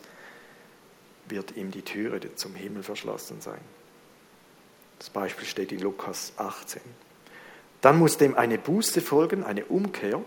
[1.28, 3.62] wird ihm die Türe zum Himmel verschlossen sein.
[5.00, 6.82] Das Beispiel steht in Lukas 18.
[7.80, 10.24] Dann muss dem eine Buße folgen, eine Umkehr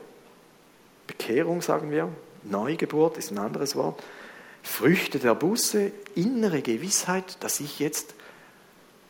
[1.07, 2.11] Bekehrung sagen wir,
[2.45, 4.03] Neugeburt ist ein anderes Wort,
[4.63, 8.15] Früchte der Buße, innere Gewissheit, dass ich jetzt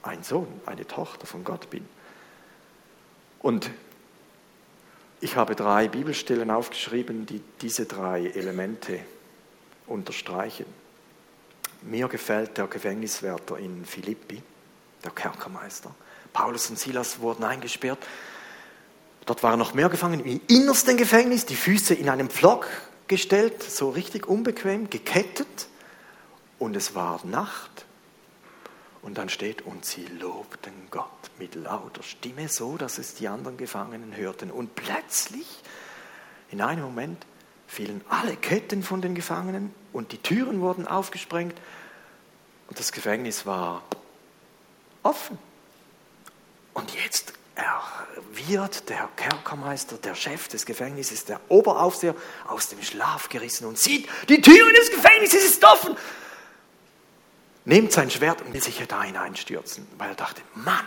[0.02, 1.87] ein Sohn, eine Tochter von Gott bin.
[3.40, 3.70] Und
[5.20, 9.00] ich habe drei Bibelstellen aufgeschrieben, die diese drei Elemente
[9.87, 10.66] unterstreichen.
[11.83, 14.42] Mir gefällt der Gefängniswärter in Philippi,
[15.04, 15.94] der Kerkermeister.
[16.33, 17.98] Paulus und Silas wurden eingesperrt
[19.26, 22.66] Dort waren noch mehr Gefangene im innersten Gefängnis, die Füße in einem Pflock
[23.06, 25.68] gestellt, so richtig unbequem, gekettet.
[26.58, 27.87] Und es war Nacht.
[29.02, 31.08] Und dann steht, und sie lobten Gott
[31.38, 34.50] mit lauter Stimme, so dass es die anderen Gefangenen hörten.
[34.50, 35.46] Und plötzlich,
[36.50, 37.26] in einem Moment,
[37.66, 41.54] fielen alle Ketten von den Gefangenen und die Türen wurden aufgesprengt
[42.68, 43.82] und das Gefängnis war
[45.02, 45.38] offen.
[48.46, 52.14] Wird der Kerkermeister, der Chef des Gefängnisses, der Oberaufseher
[52.46, 55.96] aus dem Schlaf gerissen und sieht, die Tür des Gefängnisses ist offen.
[57.64, 60.85] Nimmt sein Schwert und will sich da hineinstürzen, weil er dachte, Mann,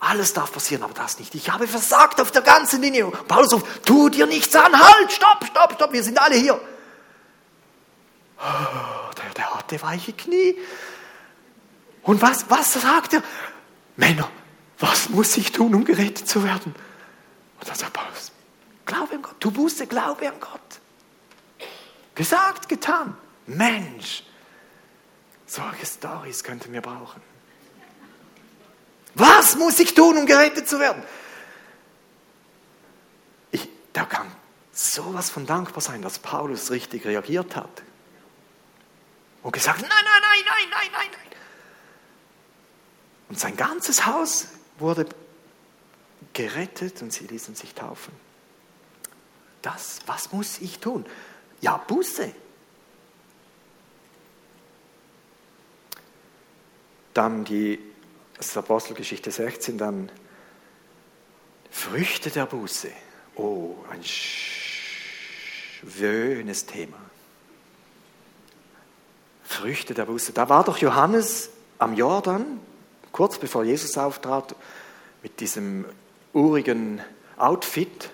[0.00, 1.32] alles darf passieren, aber das nicht.
[1.36, 3.06] Ich habe versagt auf der ganzen Linie.
[3.06, 6.60] Paulus ruft, tu dir nichts an, halt, stopp, stopp, stopp, wir sind alle hier.
[8.38, 10.58] Oh, der, der hatte weiche Knie.
[12.02, 13.22] Und was, was sagt er?
[13.96, 14.28] Männer,
[14.82, 16.74] was muss ich tun, um gerettet zu werden?
[17.60, 18.32] Und dann sagt Paulus,
[18.84, 20.60] glaube an Gott, du Buße, glaube an Gott.
[22.16, 23.16] Gesagt, getan.
[23.46, 24.24] Mensch,
[25.46, 27.22] solche Stories könnten wir brauchen.
[29.14, 31.04] Was muss ich tun, um gerettet zu werden?
[33.52, 34.26] Ich, da kann
[34.72, 37.82] sowas von dankbar sein, dass Paulus richtig reagiert hat.
[39.44, 41.38] Und gesagt, nein, nein, nein, nein, nein, nein, nein.
[43.28, 44.48] Und sein ganzes Haus
[44.82, 45.06] wurde
[46.34, 48.12] gerettet und sie ließen sich taufen.
[49.62, 51.06] Das, was muss ich tun?
[51.60, 52.34] Ja, Buße.
[57.14, 57.78] Dann die
[58.42, 60.10] das ist Apostelgeschichte 16, dann
[61.70, 62.90] Früchte der Buße.
[63.36, 64.02] Oh, ein
[65.84, 66.96] schönes Thema.
[69.44, 70.32] Früchte der Buße.
[70.32, 72.58] Da war doch Johannes am Jordan,
[73.12, 74.56] kurz bevor Jesus auftrat,
[75.22, 75.84] mit diesem
[76.32, 77.00] urigen
[77.36, 78.10] Outfit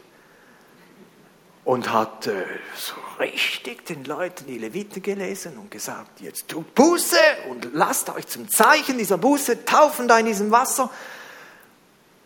[1.65, 2.45] und hat äh,
[2.77, 7.17] so richtig den Leuten die Leviten gelesen und gesagt, jetzt tut Buße
[7.51, 10.91] und lasst euch zum Zeichen dieser Buße taufen da in diesem Wasser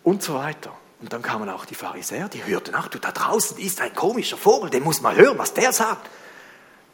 [0.03, 0.73] und so weiter.
[1.01, 4.37] Und dann kamen auch die Pharisäer, die hörten, ach du, da draußen ist ein komischer
[4.37, 6.09] Vogel, den muss man hören, was der sagt.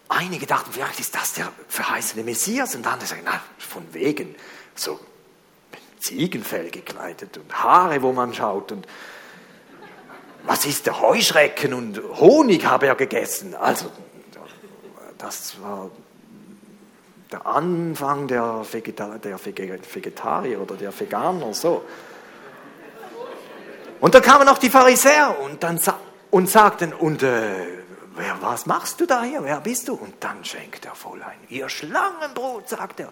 [0.07, 4.35] Einige dachten, vielleicht ist das der verheißene Messias und andere sagen, na, von wegen,
[4.73, 4.99] so
[5.99, 8.87] Ziegenfell gekleidet und Haare, wo man schaut und
[10.43, 13.55] was ist der Heuschrecken und Honig habe er gegessen.
[13.55, 13.91] Also
[15.17, 15.91] das war
[17.31, 21.83] der Anfang der, Vegeta der Vegetarier oder der Veganer so.
[23.99, 25.99] Und dann kamen auch die Pharisäer und, dann sa
[26.31, 27.67] und sagten, und äh,
[28.15, 29.93] wer, was machst du da hier, wer bist du?
[29.93, 31.37] Und dann schenkt er voll ein.
[31.49, 33.11] Ihr Schlangenbrot, sagt er.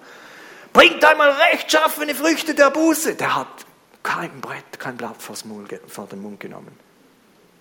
[0.78, 3.16] Bringt einmal rechtschaffene Früchte der Buße.
[3.16, 3.66] Der hat
[4.04, 6.72] kein Brett, kein Blatt vor den Mund genommen.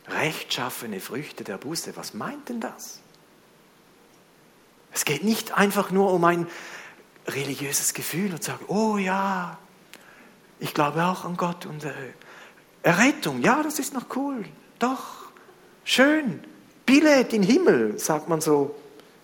[0.07, 1.97] Rechtschaffene Früchte der Buße.
[1.97, 3.01] Was meint denn das?
[4.93, 6.47] Es geht nicht einfach nur um ein
[7.27, 9.57] religiöses Gefühl und sagen, oh ja,
[10.61, 11.95] ich glaube auch an Gott und äh,
[12.83, 14.45] Errettung, ja, das ist noch cool,
[14.79, 15.33] doch,
[15.85, 16.45] schön,
[16.85, 18.77] Billett in Himmel, sagt man so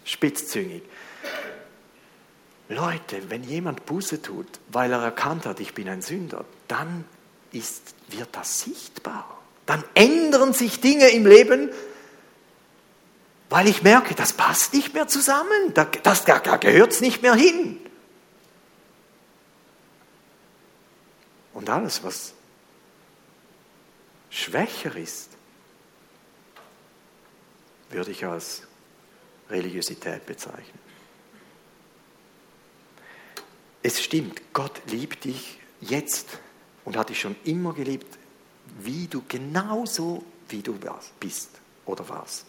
[0.06, 0.82] spitzzüngig.
[2.72, 7.04] Leute, wenn jemand Buße tut, weil er erkannt hat, ich bin ein Sünder, dann
[7.52, 9.38] ist, wird das sichtbar.
[9.66, 11.70] Dann ändern sich Dinge im Leben,
[13.50, 17.22] weil ich merke, das passt nicht mehr zusammen, da, das, da, da gehört es nicht
[17.22, 17.78] mehr hin.
[21.52, 22.32] Und alles, was
[24.30, 25.28] schwächer ist,
[27.90, 28.62] würde ich als
[29.50, 30.81] Religiosität bezeichnen.
[33.82, 36.38] Es stimmt, Gott liebt dich jetzt
[36.84, 38.18] und hat dich schon immer geliebt,
[38.80, 40.78] wie du genauso wie du
[41.18, 41.50] bist
[41.84, 42.46] oder warst.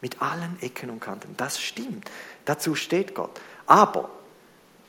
[0.00, 1.34] Mit allen Ecken und Kanten.
[1.36, 2.10] Das stimmt.
[2.46, 3.38] Dazu steht Gott.
[3.66, 4.10] Aber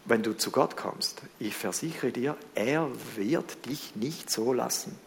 [0.05, 4.97] wenn du zu Gott kommst, ich versichere dir, er wird dich nicht so lassen.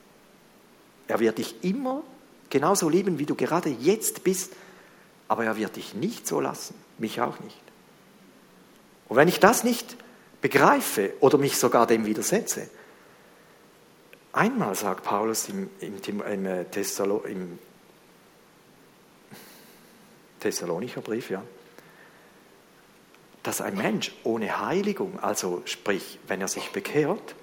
[1.09, 2.03] Er wird dich immer
[2.51, 4.53] genauso lieben, wie du gerade jetzt bist,
[5.27, 7.61] aber er wird dich nicht so lassen, mich auch nicht.
[9.09, 9.97] Und wenn ich das nicht
[10.45, 12.69] begreife oder mich sogar dem widersetze,
[14.35, 17.59] einmal sagt Paulus im, im, im, äh, Thessalo, im
[20.41, 21.43] Thessalonicher Brief, ja,
[23.43, 27.35] dass ein Mensch ohne Heiligung, also sprich, wenn er sich bekehrt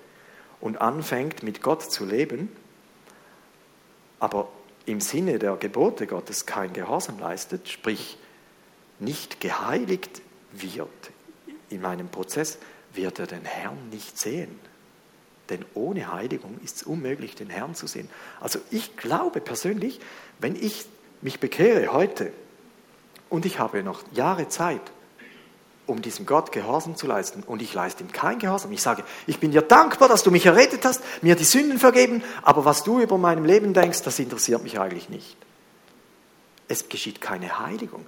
[0.60, 2.56] und anfängt mit Gott zu leben,
[4.20, 4.48] aber
[4.86, 8.20] im Sinne der Gebote Gottes kein Gehorsam leistet, sprich
[9.00, 10.22] nicht geheiligt
[10.52, 11.10] wird
[11.72, 12.60] in meinem Prozess,
[12.94, 14.60] wird er den Herrn nicht sehen.
[15.50, 18.10] Denn ohne Heiligung ist es unmöglich, den Herrn zu sehen.
[18.40, 20.00] Also ich glaube persönlich,
[20.40, 20.86] wenn ich
[21.22, 22.32] mich bekehre heute
[23.30, 24.82] und ich habe noch Jahre Zeit,
[25.88, 27.44] um diesem Gott Gehorsam zu leisten.
[27.44, 28.72] Und ich leiste ihm kein Gehorsam.
[28.72, 32.24] Ich sage, ich bin dir dankbar, dass du mich errettet hast, mir die Sünden vergeben,
[32.44, 35.38] aber was du über meinem Leben denkst, das interessiert mich eigentlich nicht.
[36.68, 38.06] Es geschieht keine Heiligung.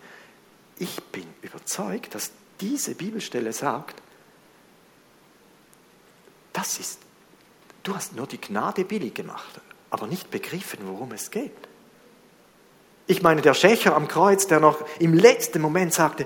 [0.79, 2.31] Ich bin überzeugt, dass
[2.61, 4.01] diese Bibelstelle sagt,
[6.53, 6.99] das ist,
[7.83, 11.51] du hast nur die Gnade billig gemacht, aber nicht begriffen, worum es geht.
[13.05, 16.25] Ich meine, der Schächer am Kreuz, der noch im letzten Moment sagte,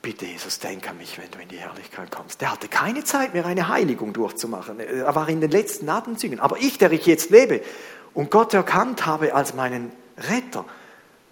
[0.00, 2.40] bitte Jesus, denk an mich, wenn du in die Herrlichkeit kommst.
[2.40, 4.78] Der hatte keine Zeit mehr, eine Heiligung durchzumachen.
[4.78, 6.38] Er war in den letzten Atemzügen.
[6.38, 7.60] Aber ich, der ich jetzt lebe
[8.14, 10.64] und Gott erkannt habe als meinen Retter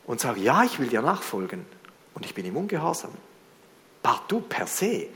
[0.06, 1.64] und sage, ja, ich will dir nachfolgen
[2.14, 3.12] und ich bin ihm ungehorsam.
[4.02, 5.06] Partout per se.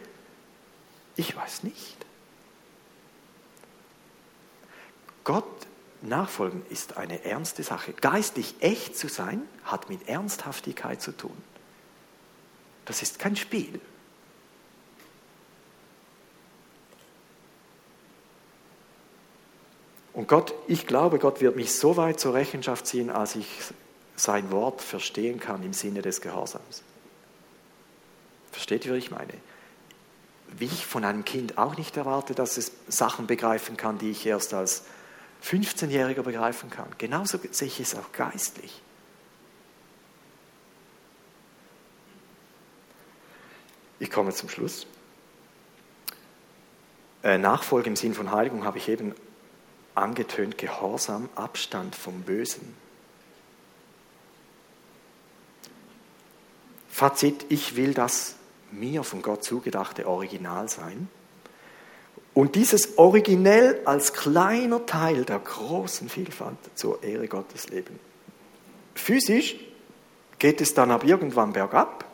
[1.16, 1.96] Ich weiß nicht.
[5.28, 5.44] Gott
[6.00, 7.92] nachfolgen ist eine ernste Sache.
[7.92, 11.36] Geistlich echt zu sein, hat mit Ernsthaftigkeit zu tun.
[12.86, 13.78] Das ist kein Spiel.
[20.14, 23.46] Und Gott, ich glaube, Gott wird mich so weit zur Rechenschaft ziehen, als ich
[24.16, 26.82] sein Wort verstehen kann im Sinne des Gehorsams.
[28.50, 29.34] Versteht ihr, was ich meine?
[30.56, 34.24] Wie ich von einem Kind auch nicht erwarte, dass es Sachen begreifen kann, die ich
[34.24, 34.84] erst als
[35.44, 36.88] 15-Jähriger begreifen kann.
[36.98, 38.82] Genauso sehe ich es auch geistlich.
[44.00, 44.86] Ich komme zum Schluss.
[47.22, 49.14] Äh, Nachfolge im Sinn von Heiligung habe ich eben
[49.94, 52.74] angetönt, Gehorsam, Abstand vom Bösen.
[56.88, 58.36] Fazit, ich will das
[58.70, 61.08] mir von Gott zugedachte Original sein.
[62.38, 67.98] Und dieses Originell als kleiner Teil der großen Vielfalt zur Ehre Gottes leben.
[68.94, 69.56] Physisch
[70.38, 72.04] geht es dann ab irgendwann bergab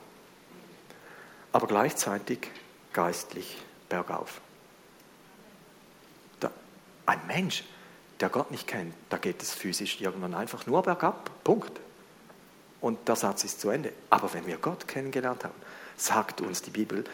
[1.54, 2.50] aber gleichzeitig
[2.92, 3.56] geistlich
[3.88, 4.40] bergauf.
[6.40, 6.50] Da,
[7.06, 7.62] ein Mensch,
[8.18, 11.30] der Gott nicht kennt, da geht es physisch irgendwann einfach nur bergab.
[11.44, 11.80] Punkt.
[12.80, 13.92] Und der Satz ist zu Ende.
[14.10, 15.54] Aber wenn wir Gott kennengelernt haben,
[15.96, 17.04] sagt uns die Bibel,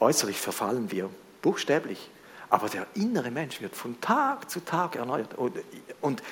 [0.00, 1.08] äußerlich verfallen wir
[1.40, 2.10] buchstäblich.
[2.50, 5.34] Aber der innere Mensch wird von Tag zu Tag erneuert.
[5.34, 5.56] Und,
[6.00, 6.22] und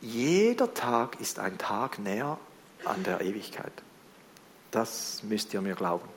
[0.00, 2.38] jeder Tag ist ein Tag näher
[2.84, 3.72] an der Ewigkeit.
[4.70, 6.08] Das müsst ihr mir glauben.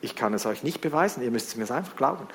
[0.00, 2.26] Ich kann es euch nicht beweisen, ihr müsst es mir einfach glauben.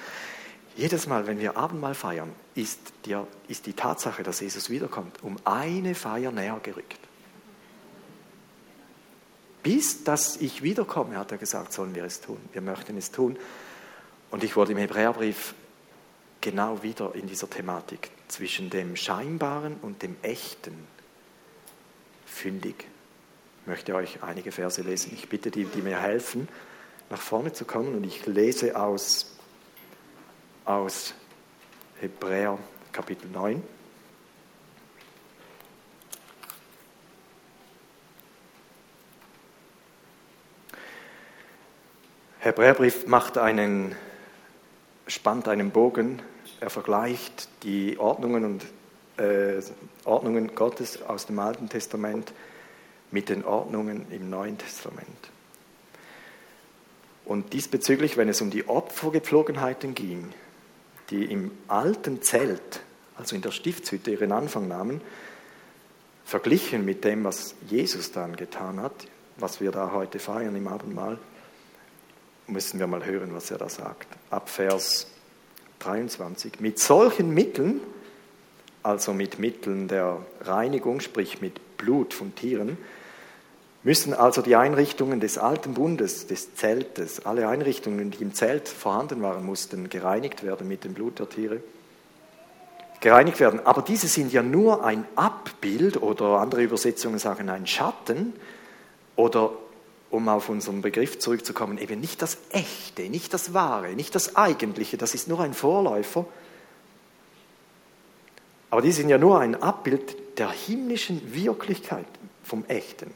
[0.78, 5.36] Jedes Mal, wenn wir Abendmahl feiern, ist die, ist die Tatsache, dass Jesus wiederkommt, um
[5.44, 7.00] eine Feier näher gerückt.
[9.64, 12.38] Bis dass ich wiederkomme, hat er gesagt, sollen wir es tun.
[12.54, 13.38] Wir möchten es tun.
[14.30, 15.54] Und ich wurde im Hebräerbrief
[16.42, 20.88] genau wieder in dieser Thematik zwischen dem Scheinbaren und dem Echten
[22.26, 22.86] fündig.
[23.62, 25.12] Ich möchte euch einige Verse lesen.
[25.14, 26.48] Ich bitte die, die mir helfen,
[27.10, 29.34] nach vorne zu kommen und ich lese aus,
[30.66, 31.14] aus
[32.00, 32.60] Hebräer
[32.92, 33.64] Kapitel 9.
[42.40, 43.96] Hebräerbrief macht einen,
[45.08, 46.22] spannt einen Bogen,
[46.60, 48.66] er vergleicht die Ordnungen und
[49.18, 49.62] äh,
[50.06, 52.34] Ordnungen Gottes aus dem Alten Testament
[53.12, 55.08] mit den Ordnungen im Neuen Testament.
[57.26, 60.34] Und diesbezüglich, wenn es um die Opfergepflogenheiten ging,
[61.10, 62.82] die im alten Zelt,
[63.18, 65.02] also in der Stiftshütte, ihren Anfang nahmen,
[66.26, 71.18] verglichen mit dem, was Jesus dann getan hat, was wir da heute feiern im Abendmahl,
[72.48, 74.08] müssen wir mal hören, was er da sagt.
[74.30, 75.08] Ab Vers
[75.80, 76.60] 23.
[76.60, 77.82] Mit solchen Mitteln,
[78.84, 82.78] also mit Mitteln der Reinigung, sprich mit Blut von Tieren,
[83.84, 89.22] müssen also die Einrichtungen des alten Bundes, des Zeltes, alle Einrichtungen, die im Zelt vorhanden
[89.22, 91.62] waren, mussten gereinigt werden mit dem Blut der Tiere.
[93.00, 93.60] Gereinigt werden.
[93.64, 98.34] Aber diese sind ja nur ein Abbild oder andere Übersetzungen sagen ein Schatten
[99.16, 99.52] oder
[100.10, 104.98] um auf unseren Begriff zurückzukommen, eben nicht das Echte, nicht das Wahre, nicht das Eigentliche,
[104.98, 106.26] das ist nur ein Vorläufer.
[108.70, 112.06] Aber die sind ja nur ein Abbild der himmlischen Wirklichkeit
[112.44, 113.12] vom Echten.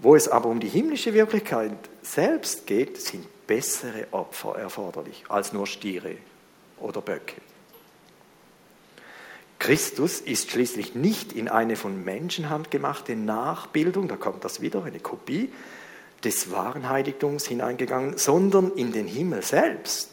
[0.00, 1.72] Wo es aber um die himmlische Wirklichkeit
[2.02, 6.16] selbst geht, sind bessere Opfer erforderlich als nur Stiere
[6.78, 7.34] oder Böcke.
[9.58, 15.00] Christus ist schließlich nicht in eine von Menschenhand gemachte Nachbildung, da kommt das wieder, eine
[15.00, 15.50] Kopie,
[16.24, 20.10] des wahren Heiligtums hineingegangen, sondern in den Himmel selbst,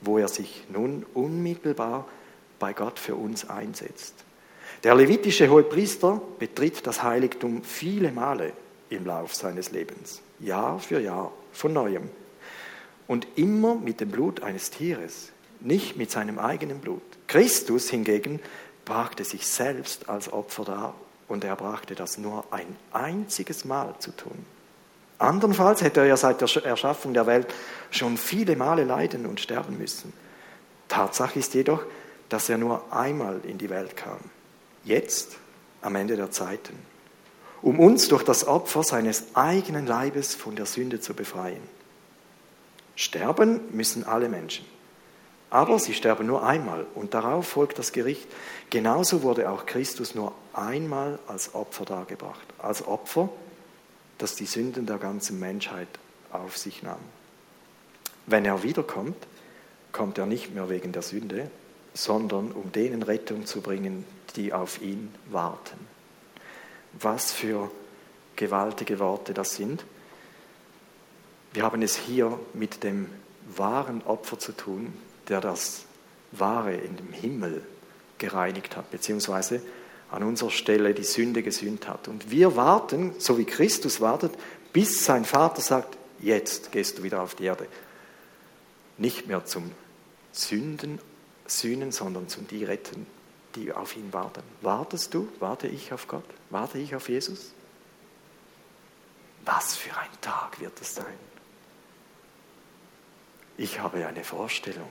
[0.00, 2.06] wo er sich nun unmittelbar
[2.58, 4.14] bei Gott für uns einsetzt.
[4.84, 8.52] Der levitische Hohepriester betritt das Heiligtum viele Male
[8.90, 12.08] im Lauf seines Lebens, Jahr für Jahr, von neuem.
[13.08, 17.02] Und immer mit dem Blut eines Tieres, nicht mit seinem eigenen Blut.
[17.26, 18.40] Christus hingegen
[18.84, 20.94] brachte sich selbst als Opfer dar
[21.26, 24.44] und er brachte das nur ein einziges Mal zu tun.
[25.18, 27.48] Andernfalls hätte er ja seit der Erschaffung der Welt
[27.90, 30.12] schon viele Male leiden und sterben müssen.
[30.86, 31.82] Tatsache ist jedoch,
[32.28, 34.18] dass er nur einmal in die Welt kam.
[34.84, 35.36] Jetzt,
[35.82, 36.78] am Ende der Zeiten.
[37.62, 41.62] Um uns durch das Opfer seines eigenen Leibes von der Sünde zu befreien.
[42.94, 44.64] Sterben müssen alle Menschen.
[45.50, 48.28] Aber sie sterben nur einmal und darauf folgt das Gericht.
[48.70, 52.46] Genauso wurde auch Christus nur einmal als Opfer dargebracht.
[52.58, 53.30] Als Opfer
[54.18, 55.88] das die Sünden der ganzen Menschheit
[56.30, 56.98] auf sich nahm.
[58.26, 59.16] Wenn er wiederkommt,
[59.92, 61.50] kommt er nicht mehr wegen der Sünde,
[61.94, 64.04] sondern um denen Rettung zu bringen,
[64.36, 65.78] die auf ihn warten.
[66.92, 67.70] Was für
[68.36, 69.84] gewaltige Worte das sind.
[71.52, 73.08] Wir haben es hier mit dem
[73.56, 74.92] wahren Opfer zu tun,
[75.28, 75.84] der das
[76.32, 77.62] Wahre in dem Himmel
[78.18, 79.60] gereinigt hat, beziehungsweise
[80.10, 82.08] an unserer Stelle die Sünde gesühnt hat.
[82.08, 84.32] Und wir warten, so wie Christus wartet,
[84.72, 87.66] bis sein Vater sagt, jetzt gehst du wieder auf die Erde.
[88.96, 89.70] Nicht mehr zum
[90.32, 90.98] Sünden,
[91.46, 93.06] Sühnen, sondern zum die retten,
[93.54, 94.42] die auf ihn warten.
[94.60, 95.28] Wartest du?
[95.40, 96.24] Warte ich auf Gott?
[96.50, 97.52] Warte ich auf Jesus?
[99.44, 101.06] Was für ein Tag wird es sein?
[103.56, 104.90] Ich habe eine Vorstellung.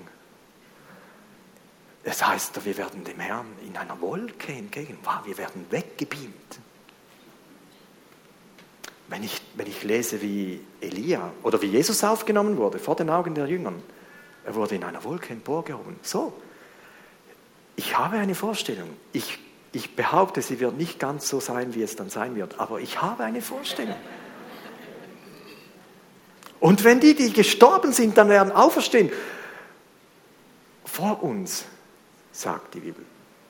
[2.08, 4.97] Das heißt, wir werden dem Herrn in einer Wolke entgegen.
[5.03, 6.60] Wow, wir werden weggebeamt.
[9.10, 13.36] Wenn ich, wenn ich lese, wie Elia oder wie Jesus aufgenommen wurde vor den Augen
[13.36, 13.84] der Jüngern,
[14.45, 15.97] er wurde in einer Wolke emporgehoben.
[16.01, 16.32] So,
[17.76, 18.88] ich habe eine Vorstellung.
[19.12, 19.38] Ich,
[19.74, 23.01] ich behaupte, sie wird nicht ganz so sein, wie es dann sein wird, aber ich
[23.01, 23.97] habe eine Vorstellung.
[26.62, 29.12] Und wenn die, die gestorben sind, dann werden auferstehen
[30.86, 31.66] vor uns,
[32.38, 33.05] sagt die Bibel.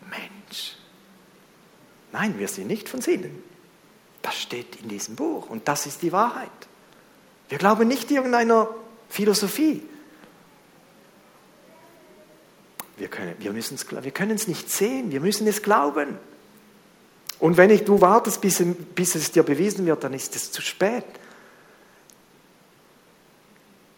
[0.09, 0.77] Mensch.
[2.11, 3.43] Nein, wir sind nicht von Sinnen.
[4.21, 6.49] Das steht in diesem Buch und das ist die Wahrheit.
[7.49, 8.69] Wir glauben nicht irgendeiner
[9.09, 9.83] Philosophie.
[12.97, 16.17] Wir können wir wir es nicht sehen, wir müssen es glauben.
[17.39, 18.63] Und wenn ich, du wartest, bis,
[18.95, 21.05] bis es dir bewiesen wird, dann ist es zu spät.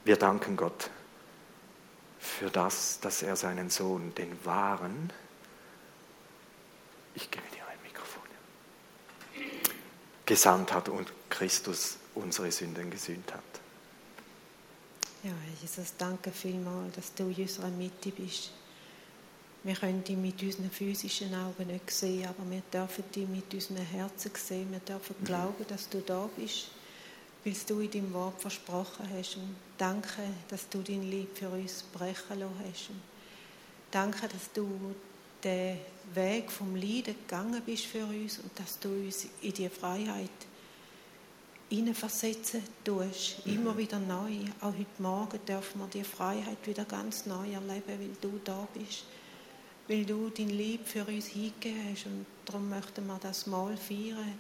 [0.04, 0.90] Wir danken Gott
[2.20, 5.12] für das, dass er seinen Sohn, den wahren,
[7.16, 8.24] ich gebe dir ein Mikrofon,
[10.26, 13.44] gesandt hat und Christus unsere Sünden gesühnt hat.
[15.24, 18.52] Ja, Jesus, danke vielmals, dass du in unserer Mitte bist.
[19.64, 23.78] Wir können ihn mit unseren physischen Augen nicht sehen, aber wir dürfen ihn mit unseren
[23.78, 24.72] Herzen sehen.
[24.72, 25.26] Wir dürfen mhm.
[25.26, 26.72] glauben, dass du da bist,
[27.44, 29.38] weil du in deinem Wort versprochen hast.
[29.38, 32.90] Und danke, dass du dein Lieb für uns brechen lassen hast.
[33.92, 34.96] Danke, dass du
[35.44, 35.78] den
[36.14, 40.30] Weg vom Leiden gegangen bist für uns und dass du uns in die Freiheit
[41.70, 44.32] hineinversetzen tust, immer wieder neu.
[44.60, 49.06] Auch heute Morgen dürfen wir die Freiheit wieder ganz neu erleben, weil du da bist,
[49.88, 54.40] weil du dein Lieb für uns hingegeben hast und darum möchten wir das Mal feiern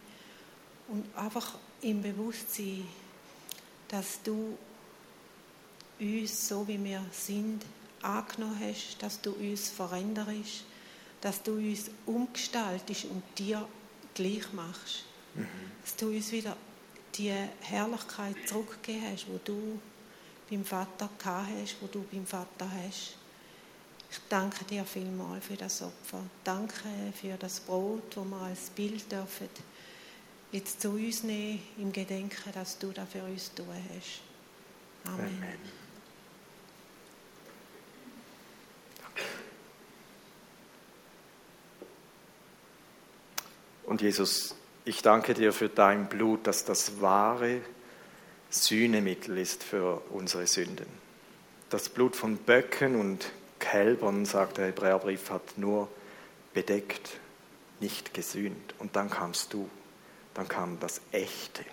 [0.87, 2.87] und einfach im Bewusstsein,
[3.87, 4.57] dass du
[5.99, 7.63] uns, so wie wir sind,
[8.01, 10.63] angenommen hast, dass du uns veränderst,
[11.21, 13.67] dass du uns umgestaltest und dir
[14.13, 15.03] gleich machst.
[15.35, 15.47] Mhm.
[15.83, 16.55] Dass du uns wieder
[17.15, 19.79] die Herrlichkeit zurückgegeben hast, wo du
[20.49, 23.15] beim Vater gehabt hast, wo du beim Vater hast.
[24.11, 26.23] Ich danke dir vielmals für das Opfer.
[26.43, 29.49] Danke für das Brot, wo wir als Bild dürfen
[30.51, 34.21] jetzt zu uns nehmen, im Gedenken, dass du das für uns tun hast.
[35.05, 35.25] Amen.
[35.37, 35.79] Amen.
[43.85, 47.61] Und Jesus, ich danke dir für dein Blut, dass das wahre
[48.51, 50.85] Sühnemittel ist für unsere Sünden.
[51.71, 55.87] Das Blut von Böcken und Kälbern, sagt der Hebräerbrief, hat nur
[56.53, 57.19] bedeckt,
[57.79, 58.75] nicht gesühnt.
[58.77, 59.67] Und dann kamst du,
[60.33, 61.65] dann kam das Echte,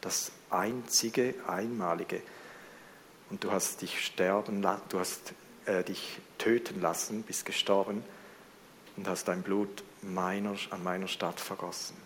[0.00, 2.22] das einzige, einmalige.
[3.30, 5.34] Und du hast dich sterben, du hast
[5.66, 8.04] äh, dich töten lassen, bist gestorben
[8.96, 11.96] und hast dein Blut meiner, an meiner Stadt vergossen.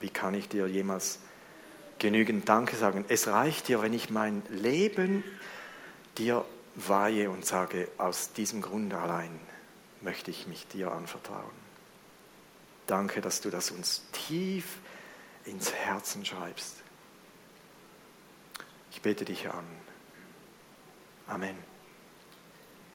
[0.00, 1.18] Wie kann ich dir jemals
[1.98, 3.04] genügend Danke sagen?
[3.08, 5.24] Es reicht dir, wenn ich mein Leben
[6.18, 6.44] dir
[6.76, 9.40] weihe und sage, aus diesem Grund allein
[10.00, 11.57] möchte ich mich dir anvertrauen.
[12.88, 14.78] Danke, dass du das uns tief
[15.44, 16.76] ins Herzen schreibst.
[18.90, 19.64] Ich bete dich an.
[21.26, 21.67] Amen.